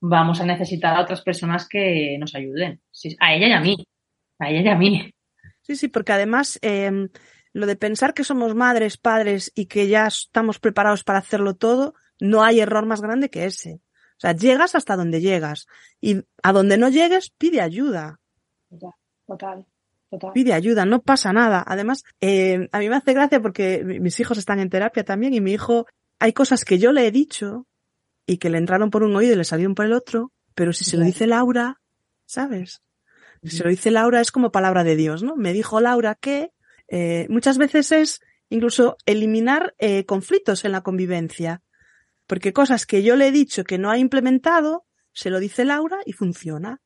[0.00, 2.80] vamos a necesitar a otras personas que nos ayuden,
[3.18, 3.76] a ella y a mí,
[4.38, 5.14] a ella y a mí.
[5.62, 7.08] Sí, sí, porque además eh,
[7.52, 11.94] lo de pensar que somos madres, padres y que ya estamos preparados para hacerlo todo,
[12.20, 13.80] no hay error más grande que ese.
[14.20, 15.66] O sea, llegas hasta donde llegas
[15.98, 18.20] y a donde no llegues pide ayuda.
[19.26, 19.64] Total.
[20.10, 20.32] Total.
[20.34, 21.64] Pide ayuda, no pasa nada.
[21.66, 25.40] Además, eh, a mí me hace gracia porque mis hijos están en terapia también y
[25.40, 25.86] mi hijo,
[26.18, 27.66] hay cosas que yo le he dicho
[28.26, 30.84] y que le entraron por un oído y le salieron por el otro, pero si
[30.84, 31.80] se lo dice Laura,
[32.26, 32.82] ¿sabes?
[33.42, 35.34] Si se lo dice Laura es como palabra de Dios, ¿no?
[35.34, 36.52] Me dijo Laura que
[36.88, 41.62] eh, muchas veces es incluso eliminar eh, conflictos en la convivencia,
[42.30, 45.98] porque cosas que yo le he dicho que no ha implementado, se lo dice Laura
[46.06, 46.80] y funciona.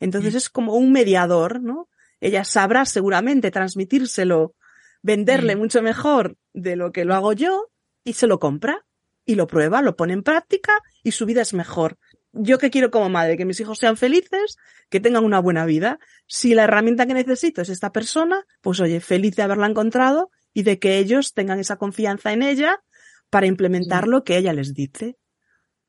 [0.00, 1.88] Entonces es como un mediador, ¿no?
[2.18, 4.56] Ella sabrá seguramente transmitírselo,
[5.00, 7.70] venderle mucho mejor de lo que lo hago yo
[8.02, 8.86] y se lo compra
[9.24, 11.96] y lo prueba, lo pone en práctica y su vida es mejor.
[12.32, 14.56] Yo que quiero como madre, que mis hijos sean felices,
[14.90, 16.00] que tengan una buena vida.
[16.26, 20.64] Si la herramienta que necesito es esta persona, pues oye, feliz de haberla encontrado y
[20.64, 22.82] de que ellos tengan esa confianza en ella
[23.30, 25.16] para implementar lo que ella les dice.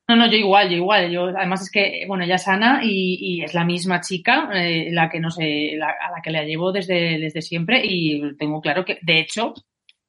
[0.08, 1.12] No, no, yo igual, yo igual.
[1.12, 5.08] Yo, además es que, bueno, ella es Ana y, es la misma chica, eh, la
[5.08, 8.98] que no sé, a la que la llevo desde, desde siempre y tengo claro que,
[9.04, 9.54] de hecho,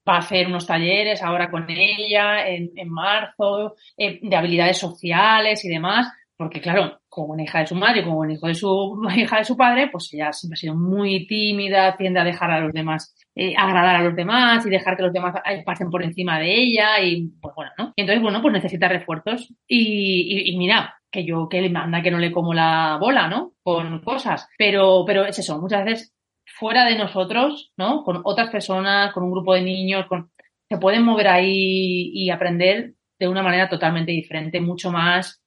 [0.09, 5.65] va a hacer unos talleres ahora con ella en, en marzo eh, de habilidades sociales
[5.67, 9.01] y demás, porque claro, como una hija de su madre, como un hijo de su
[9.17, 12.61] hija de su padre, pues ella siempre ha sido muy tímida, tiende a dejar a
[12.61, 16.03] los demás eh, agradar a los demás y dejar que los demás eh, pasen por
[16.03, 17.93] encima de ella y pues bueno, ¿no?
[17.97, 22.11] Y entonces, bueno, pues necesita refuerzos y, y, mira, que yo que le manda que
[22.11, 23.53] no le como la bola, ¿no?
[23.63, 24.49] Con cosas.
[24.59, 26.15] Pero, pero es eso, muchas veces
[26.45, 28.03] fuera de nosotros, ¿no?
[28.03, 30.31] Con otras personas, con un grupo de niños, con,
[30.69, 35.40] se pueden mover ahí y aprender de una manera totalmente diferente, mucho más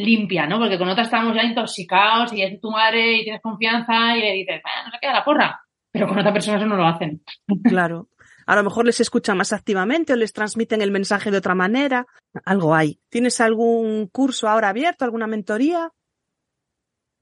[0.00, 0.58] limpia, ¿no?
[0.58, 4.32] Porque con otras estamos ya intoxicados y es tu madre y tienes confianza y le
[4.32, 5.60] dices, no se queda la porra
[5.92, 7.22] pero con otra persona eso no lo hacen.
[7.64, 8.08] Claro.
[8.46, 12.06] A lo mejor les escuchan más activamente o les transmiten el mensaje de otra manera.
[12.44, 12.98] Algo hay.
[13.08, 15.90] ¿Tienes algún curso ahora abierto, alguna mentoría?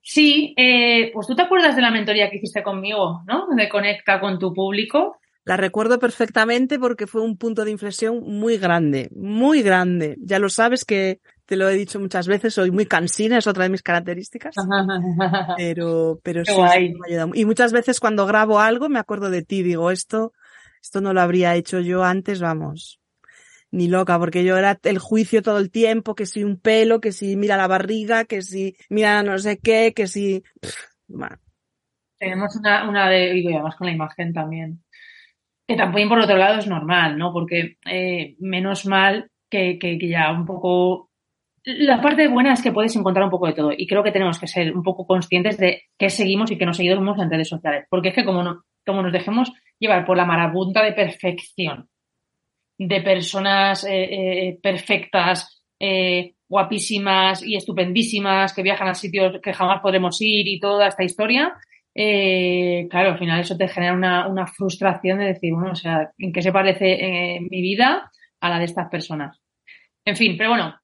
[0.01, 3.47] Sí, eh, pues tú te acuerdas de la mentoría que hiciste conmigo, ¿no?
[3.55, 5.18] De Conecta con tu público.
[5.45, 10.16] La recuerdo perfectamente porque fue un punto de inflexión muy grande, muy grande.
[10.20, 13.64] Ya lo sabes que te lo he dicho muchas veces, soy muy cansina, es otra
[13.64, 14.55] de mis características.
[15.57, 17.30] pero, pero sí, me ayudado.
[17.32, 20.34] Y muchas veces cuando grabo algo me acuerdo de ti, digo, esto,
[20.82, 23.01] esto no lo habría hecho yo antes, vamos.
[23.70, 27.12] Ni loca, porque yo era el juicio todo el tiempo, que si un pelo, que
[27.12, 30.42] si mira la barriga, que si mira no sé qué, que si...
[32.18, 34.84] Tenemos una, una de, y además con la imagen también.
[35.66, 37.32] Que también por otro lado es normal, ¿no?
[37.32, 41.07] Porque eh, menos mal que, que, que ya un poco
[41.77, 44.39] la parte buena es que puedes encontrar un poco de todo y creo que tenemos
[44.39, 47.85] que ser un poco conscientes de qué seguimos y qué no seguimos en redes sociales.
[47.91, 51.89] Porque es que como, no, como nos dejemos llevar por la marabunta de perfección,
[52.79, 59.81] de personas eh, eh, perfectas, eh, guapísimas y estupendísimas que viajan a sitios que jamás
[59.83, 61.55] podremos ir y toda esta historia,
[61.95, 66.33] claro, al final eso te genera una, una, frustración de decir, bueno, o sea, ¿en
[66.33, 68.11] qué se parece mi vida
[68.41, 69.43] a la de estas personas?
[70.05, 70.75] En fin, pero bueno,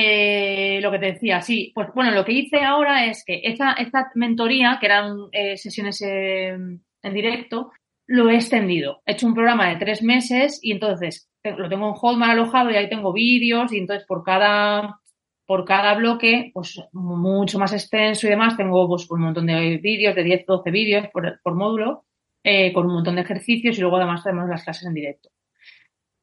[0.00, 3.72] eh, lo que te decía, sí, pues bueno, lo que hice ahora es que esta,
[3.72, 7.72] esta mentoría, que eran eh, sesiones en directo,
[8.06, 9.02] lo he extendido.
[9.06, 12.76] He hecho un programa de tres meses y entonces lo tengo en Hotmart alojado y
[12.76, 14.98] ahí tengo vídeos y entonces por cada,
[15.46, 20.14] por cada bloque, pues mucho más extenso y demás, tengo pues un montón de vídeos,
[20.14, 22.04] de 10, 12 vídeos por, por módulo,
[22.42, 25.28] eh, con un montón de ejercicios y luego además tenemos las clases en directo.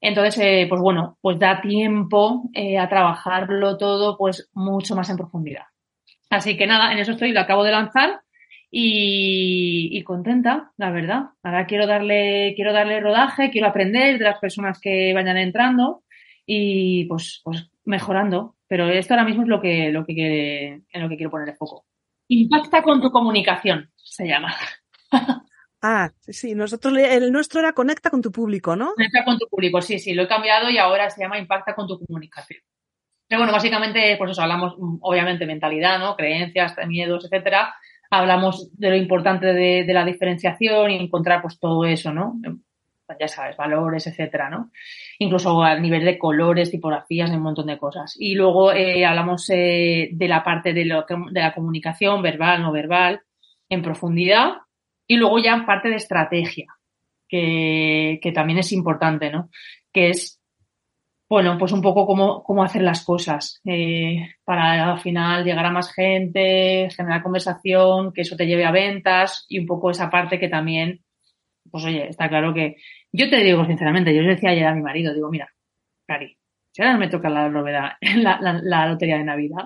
[0.06, 5.16] Entonces, eh, pues bueno, pues da tiempo eh, a trabajarlo todo pues mucho más en
[5.16, 5.64] profundidad.
[6.30, 8.20] Así que nada, en eso estoy, lo acabo de lanzar
[8.70, 11.30] y, contenta, la verdad.
[11.42, 16.04] Ahora quiero darle, quiero darle rodaje, quiero aprender de las personas que vayan entrando
[16.46, 18.54] y pues, pues mejorando.
[18.68, 21.56] Pero esto ahora mismo es lo que, lo que, en lo que quiero poner el
[21.56, 21.84] foco.
[22.28, 24.54] Impacta con tu comunicación, se llama.
[25.88, 28.92] Ah, sí, nosotros, el nuestro era conecta con tu público, ¿no?
[28.94, 31.86] Conecta con tu público, sí, sí, lo he cambiado y ahora se llama impacta con
[31.86, 32.58] tu comunicación.
[33.28, 36.16] Pero bueno, básicamente, pues eso, hablamos, mm, obviamente, mentalidad, ¿no?
[36.16, 37.72] Creencias, miedos, etcétera.
[38.10, 42.34] Hablamos de lo importante de, la diferenciación y encontrar, pues, todo eso, ¿no?
[43.20, 44.72] Ya sabes, valores, etcétera, ¿no?
[45.20, 48.16] Incluso a nivel de colores, tipografías, un montón de cosas.
[48.18, 52.72] Y luego eh, hablamos eh, de la parte de, lo de la comunicación verbal, no
[52.72, 53.20] verbal,
[53.68, 54.65] en profundidad
[55.06, 56.66] y luego ya parte de estrategia,
[57.28, 59.50] que, que también es importante, ¿no?
[59.92, 60.40] Que es,
[61.28, 65.70] bueno, pues un poco cómo, cómo hacer las cosas eh, para al final llegar a
[65.70, 70.38] más gente, generar conversación, que eso te lleve a ventas y un poco esa parte
[70.38, 71.04] que también,
[71.70, 72.76] pues oye, está claro que
[73.12, 75.48] yo te digo sinceramente, yo le decía ayer a mi marido, digo, mira,
[76.06, 76.36] Cari,
[76.70, 79.64] si ahora me toca la novedad, la lotería de Navidad,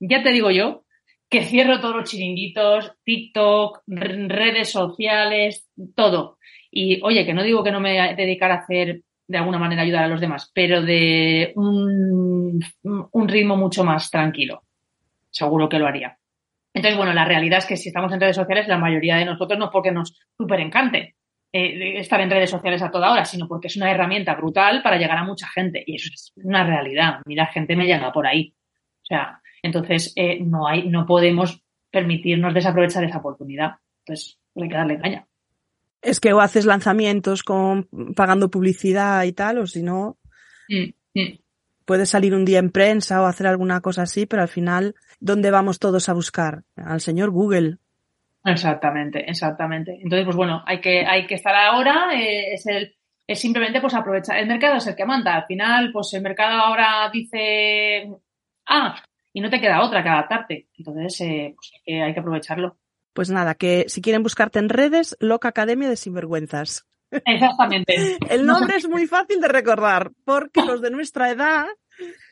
[0.00, 0.84] ya te digo yo
[1.32, 5.66] que cierro todos los chiringuitos, TikTok, redes sociales,
[5.96, 6.36] todo.
[6.70, 10.04] Y oye, que no digo que no me dedicar a hacer de alguna manera ayudar
[10.04, 14.64] a los demás, pero de un, un ritmo mucho más tranquilo.
[15.30, 16.18] Seguro que lo haría.
[16.74, 19.58] Entonces, bueno, la realidad es que si estamos en redes sociales, la mayoría de nosotros
[19.58, 21.16] no es porque nos súper encante
[21.50, 24.98] eh, estar en redes sociales a toda hora, sino porque es una herramienta brutal para
[24.98, 25.82] llegar a mucha gente.
[25.86, 27.20] Y eso es una realidad.
[27.24, 28.54] Mira, gente me llega por ahí.
[29.02, 33.76] O sea, entonces eh, no hay, no podemos permitirnos desaprovechar esa oportunidad.
[34.00, 35.26] Entonces, hay que darle caña.
[36.00, 40.18] Es que o haces lanzamientos con pagando publicidad y tal, o si no,
[40.68, 41.38] mm, mm.
[41.84, 45.52] puedes salir un día en prensa o hacer alguna cosa así, pero al final, ¿dónde
[45.52, 46.64] vamos todos a buscar?
[46.76, 47.78] Al señor Google.
[48.44, 49.92] Exactamente, exactamente.
[50.02, 52.96] Entonces, pues bueno, hay que, hay que estar ahora, eh, es el,
[53.26, 54.38] es simplemente pues aprovechar.
[54.38, 55.36] El mercado es el que manda.
[55.36, 58.10] Al final, pues el mercado ahora dice,
[58.66, 59.00] ah,
[59.32, 60.68] y no te queda otra que adaptarte.
[60.76, 62.76] Entonces, eh, pues hay que aprovecharlo.
[63.12, 66.86] Pues nada, que si quieren buscarte en redes, Loca Academia de Sinvergüenzas.
[67.10, 67.94] Exactamente.
[68.30, 71.66] El nombre es muy fácil de recordar, porque los de nuestra edad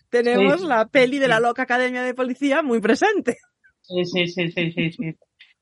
[0.08, 3.36] tenemos la peli de la Loca Academia de Policía muy presente.
[3.82, 4.92] Sí, sí, sí, sí, sí.
[4.92, 5.14] sí.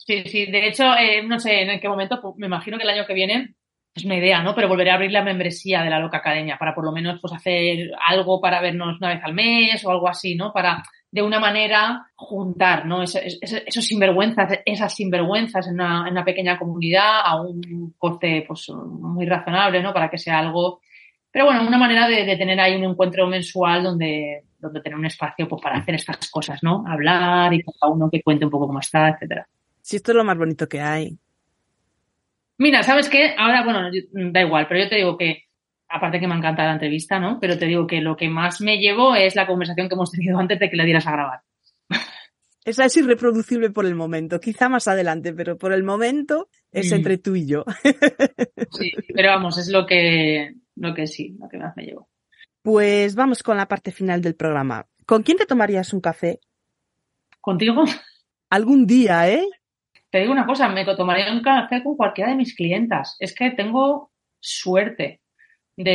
[0.08, 2.88] Sí, sí, de hecho, eh, no sé en qué momento, pues, me imagino que el
[2.88, 3.56] año que viene
[3.94, 4.54] es una idea, ¿no?
[4.54, 7.34] Pero volveré a abrir la membresía de la Loca Academia para por lo menos pues
[7.34, 10.50] hacer algo para vernos una vez al mes o algo así, ¿no?
[10.50, 13.02] Para de una manera juntar, ¿no?
[13.02, 19.24] esos sinvergüenzas, esas sinvergüenzas en una, en una, pequeña comunidad a un coste pues muy
[19.24, 19.92] razonable, ¿no?
[19.94, 20.80] Para que sea algo.
[21.30, 25.06] Pero bueno, una manera de, de tener ahí un encuentro mensual donde, donde tener un
[25.06, 26.84] espacio pues, para hacer estas cosas, ¿no?
[26.86, 29.48] Hablar y cada uno que cuente un poco cómo está, etcétera.
[29.80, 31.18] Si esto es lo más bonito que hay.
[32.58, 33.34] Mira, ¿sabes qué?
[33.38, 35.47] Ahora, bueno, da igual, pero yo te digo que
[35.88, 37.38] aparte que me encanta la entrevista, ¿no?
[37.40, 40.38] Pero te digo que lo que más me llevo es la conversación que hemos tenido
[40.38, 41.40] antes de que la dieras a grabar.
[42.64, 47.16] Esa es irreproducible por el momento, quizá más adelante, pero por el momento es entre
[47.16, 47.64] tú y yo.
[48.70, 52.10] Sí, pero vamos, es lo que, lo que sí, lo que más me llevo.
[52.60, 54.86] Pues vamos con la parte final del programa.
[55.06, 56.38] ¿Con quién te tomarías un café?
[57.40, 57.84] ¿Contigo?
[58.50, 59.46] Algún día, ¿eh?
[60.10, 63.16] Te digo una cosa, me tomaría un café con cualquiera de mis clientas.
[63.18, 65.22] Es que tengo suerte
[65.84, 65.92] de,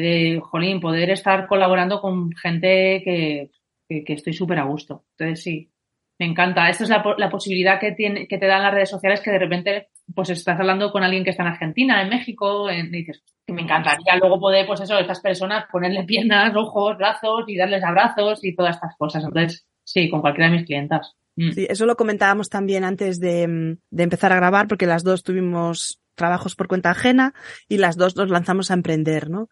[0.00, 3.50] de jolín, poder estar colaborando con gente que,
[3.86, 5.04] que, estoy súper a gusto.
[5.18, 5.70] Entonces, sí,
[6.18, 6.68] me encanta.
[6.68, 9.38] Esta es la, la, posibilidad que, tiene, que te dan las redes sociales que de
[9.38, 13.52] repente pues estás hablando con alguien que está en Argentina, en México, y dices, que
[13.52, 18.42] me encantaría luego poder, pues eso, estas personas ponerle piernas, ojos, brazos y darles abrazos
[18.42, 19.24] y todas estas cosas.
[19.24, 21.14] Entonces, sí, con cualquiera de mis clientas.
[21.36, 21.50] Mm.
[21.50, 26.00] Sí, eso lo comentábamos también antes de, de empezar a grabar, porque las dos tuvimos
[26.18, 27.32] trabajos por cuenta ajena
[27.66, 29.48] y las dos nos lanzamos a emprender, ¿no?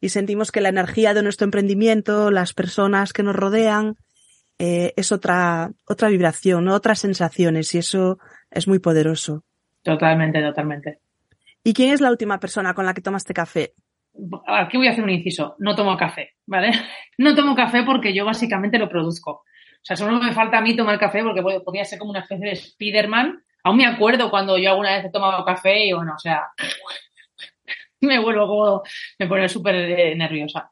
[0.00, 3.96] Y sentimos que la energía de nuestro emprendimiento, las personas que nos rodean,
[4.58, 8.18] eh, es otra, otra vibración, otras sensaciones y eso
[8.50, 9.44] es muy poderoso.
[9.82, 11.00] Totalmente, totalmente.
[11.62, 13.74] ¿Y quién es la última persona con la que tomaste café?
[14.46, 15.56] Aquí voy a hacer un inciso.
[15.58, 16.70] No tomo café, ¿vale?
[17.18, 19.30] No tomo café porque yo básicamente lo produzco.
[19.30, 22.48] O sea, solo me falta a mí tomar café porque podría ser como una especie
[22.48, 26.18] de Spiderman Aún me acuerdo cuando yo alguna vez he tomado café y bueno, o
[26.18, 26.48] sea,
[28.00, 28.82] me vuelvo como,
[29.18, 30.70] me pone súper eh, nerviosa.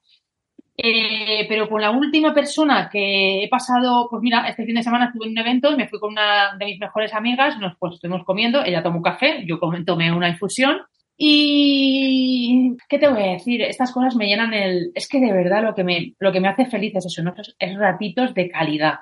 [0.76, 5.06] Eh, pero con la última persona que he pasado, pues mira, este fin de semana
[5.06, 7.94] estuve en un evento y me fui con una de mis mejores amigas, nos pues
[7.94, 10.82] estuvimos comiendo, ella tomó café, yo tomé una infusión
[11.16, 13.62] y ¿qué te voy a decir?
[13.62, 16.48] Estas cosas me llenan el, es que de verdad lo que me, lo que me
[16.48, 17.34] hace feliz es eso, ¿no?
[17.36, 19.00] es ratitos de calidad,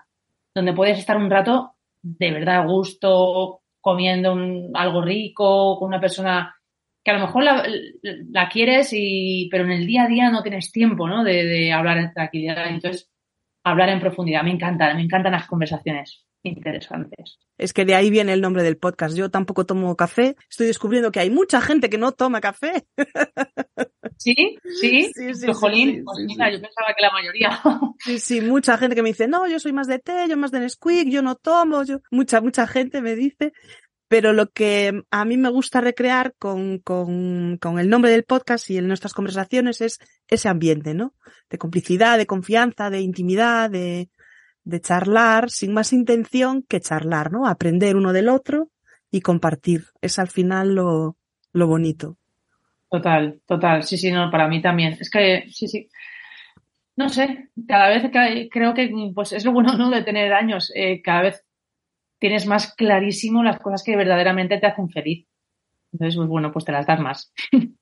[0.54, 6.00] donde puedes estar un rato de verdad a gusto, comiendo un, algo rico con una
[6.00, 6.54] persona
[7.02, 7.66] que a lo mejor la,
[8.02, 11.24] la, quieres y pero en el día a día no tienes tiempo ¿no?
[11.24, 13.10] de, de hablar en tranquilidad entonces
[13.64, 17.38] hablar en profundidad me encanta me encantan las conversaciones interesantes.
[17.58, 19.16] Es que de ahí viene el nombre del podcast.
[19.16, 20.36] Yo tampoco tomo café.
[20.48, 22.86] Estoy descubriendo que hay mucha gente que no toma café.
[24.16, 24.34] ¿Sí?
[24.80, 25.10] ¿Sí?
[25.14, 27.60] sí, sí, Jolín, pues mira, yo pensaba que la mayoría.
[28.02, 30.50] Sí, sí, mucha gente que me dice, no, yo soy más de té, yo más
[30.50, 32.00] de Nesquik, yo no tomo, yo...
[32.10, 33.52] Mucha, mucha gente me dice.
[34.08, 38.68] Pero lo que a mí me gusta recrear con, con, con el nombre del podcast
[38.70, 41.14] y en nuestras conversaciones es ese ambiente, ¿no?
[41.48, 44.08] De complicidad, de confianza, de intimidad, de,
[44.70, 47.46] de charlar sin más intención que charlar, ¿no?
[47.46, 48.70] Aprender uno del otro
[49.10, 49.84] y compartir.
[50.00, 51.16] Es al final lo,
[51.52, 52.16] lo bonito.
[52.88, 53.82] Total, total.
[53.82, 54.96] Sí, sí, no, para mí también.
[54.98, 55.88] Es que, sí, sí.
[56.96, 58.10] No sé, cada vez
[58.50, 59.90] creo que pues es lo bueno ¿no?
[59.90, 60.72] de tener años.
[60.74, 61.44] Eh, cada vez
[62.18, 65.26] tienes más clarísimo las cosas que verdaderamente te hacen feliz.
[65.92, 67.32] Entonces, pues bueno, pues te las das más.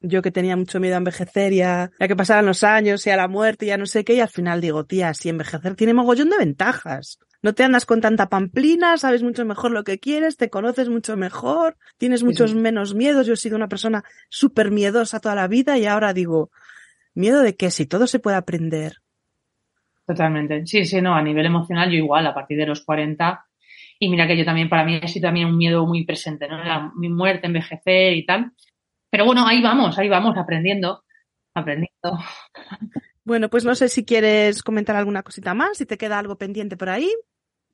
[0.00, 3.16] yo que tenía mucho miedo a envejecer y a, que pasaran los años y a
[3.16, 5.94] la muerte y a no sé qué, y al final digo, tía, si envejecer tiene
[5.94, 7.18] mogollón de ventajas.
[7.42, 11.16] No te andas con tanta pamplina, sabes mucho mejor lo que quieres, te conoces mucho
[11.16, 13.26] mejor, tienes muchos menos miedos.
[13.26, 16.50] Yo he sido una persona súper miedosa toda la vida y ahora digo,
[17.14, 17.70] ¿miedo de qué?
[17.70, 18.96] Si todo se puede aprender.
[20.06, 20.66] Totalmente.
[20.66, 23.46] Sí, sí, no, a nivel emocional yo igual, a partir de los 40.
[23.98, 26.62] Y mira que yo también, para mí ha sido también un miedo muy presente, ¿no?
[26.62, 28.52] La, mi muerte, envejecer y tal.
[29.10, 31.02] Pero bueno, ahí vamos, ahí vamos, aprendiendo,
[31.54, 32.18] aprendiendo.
[33.24, 36.76] Bueno, pues no sé si quieres comentar alguna cosita más, si te queda algo pendiente
[36.76, 37.12] por ahí.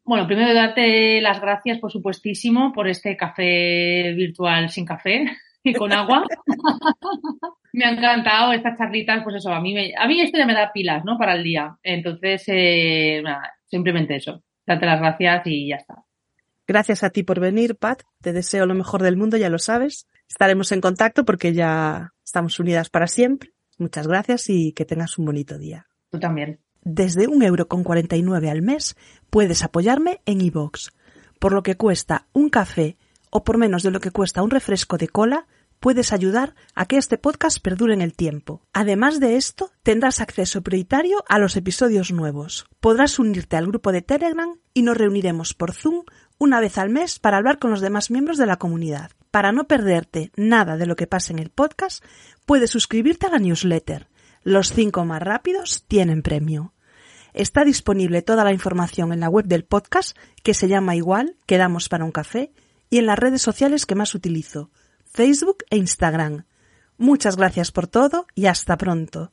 [0.05, 5.25] Bueno, primero darte las gracias, por supuestísimo, por este café virtual sin café
[5.63, 6.25] y con agua.
[7.73, 10.55] me ha encantado estas charlitas, pues eso, a mí, me, a mí esto ya me
[10.55, 11.19] da pilas, ¿no?
[11.19, 11.77] Para el día.
[11.83, 14.43] Entonces, eh, nada, simplemente eso.
[14.67, 16.05] Date las gracias y ya está.
[16.67, 18.03] Gracias a ti por venir, Pat.
[18.21, 20.09] Te deseo lo mejor del mundo, ya lo sabes.
[20.29, 23.53] Estaremos en contacto porque ya estamos unidas para siempre.
[23.79, 25.87] Muchas gracias y que tengas un bonito día.
[26.11, 26.61] Tú también.
[26.83, 28.97] Desde un euro con 49 al mes
[29.31, 30.91] puedes apoyarme en iVoox.
[31.39, 32.97] Por lo que cuesta un café
[33.31, 35.47] o por menos de lo que cuesta un refresco de cola,
[35.81, 38.63] puedes ayudar a que este podcast perdure en el tiempo.
[38.73, 42.67] Además de esto, tendrás acceso prioritario a los episodios nuevos.
[42.81, 46.05] Podrás unirte al grupo de Telegram y nos reuniremos por Zoom
[46.39, 49.11] una vez al mes para hablar con los demás miembros de la comunidad.
[49.37, 52.03] Para no perderte nada de lo que pasa en el podcast,
[52.47, 54.09] puedes suscribirte a la newsletter.
[54.43, 56.73] Los cinco más rápidos tienen premio.
[57.35, 61.91] Está disponible toda la información en la web del podcast, que se llama igual, Quedamos
[61.91, 62.51] para un café,
[62.89, 64.71] y en las redes sociales que más utilizo,
[65.05, 66.47] Facebook e Instagram.
[66.97, 69.33] Muchas gracias por todo y hasta pronto.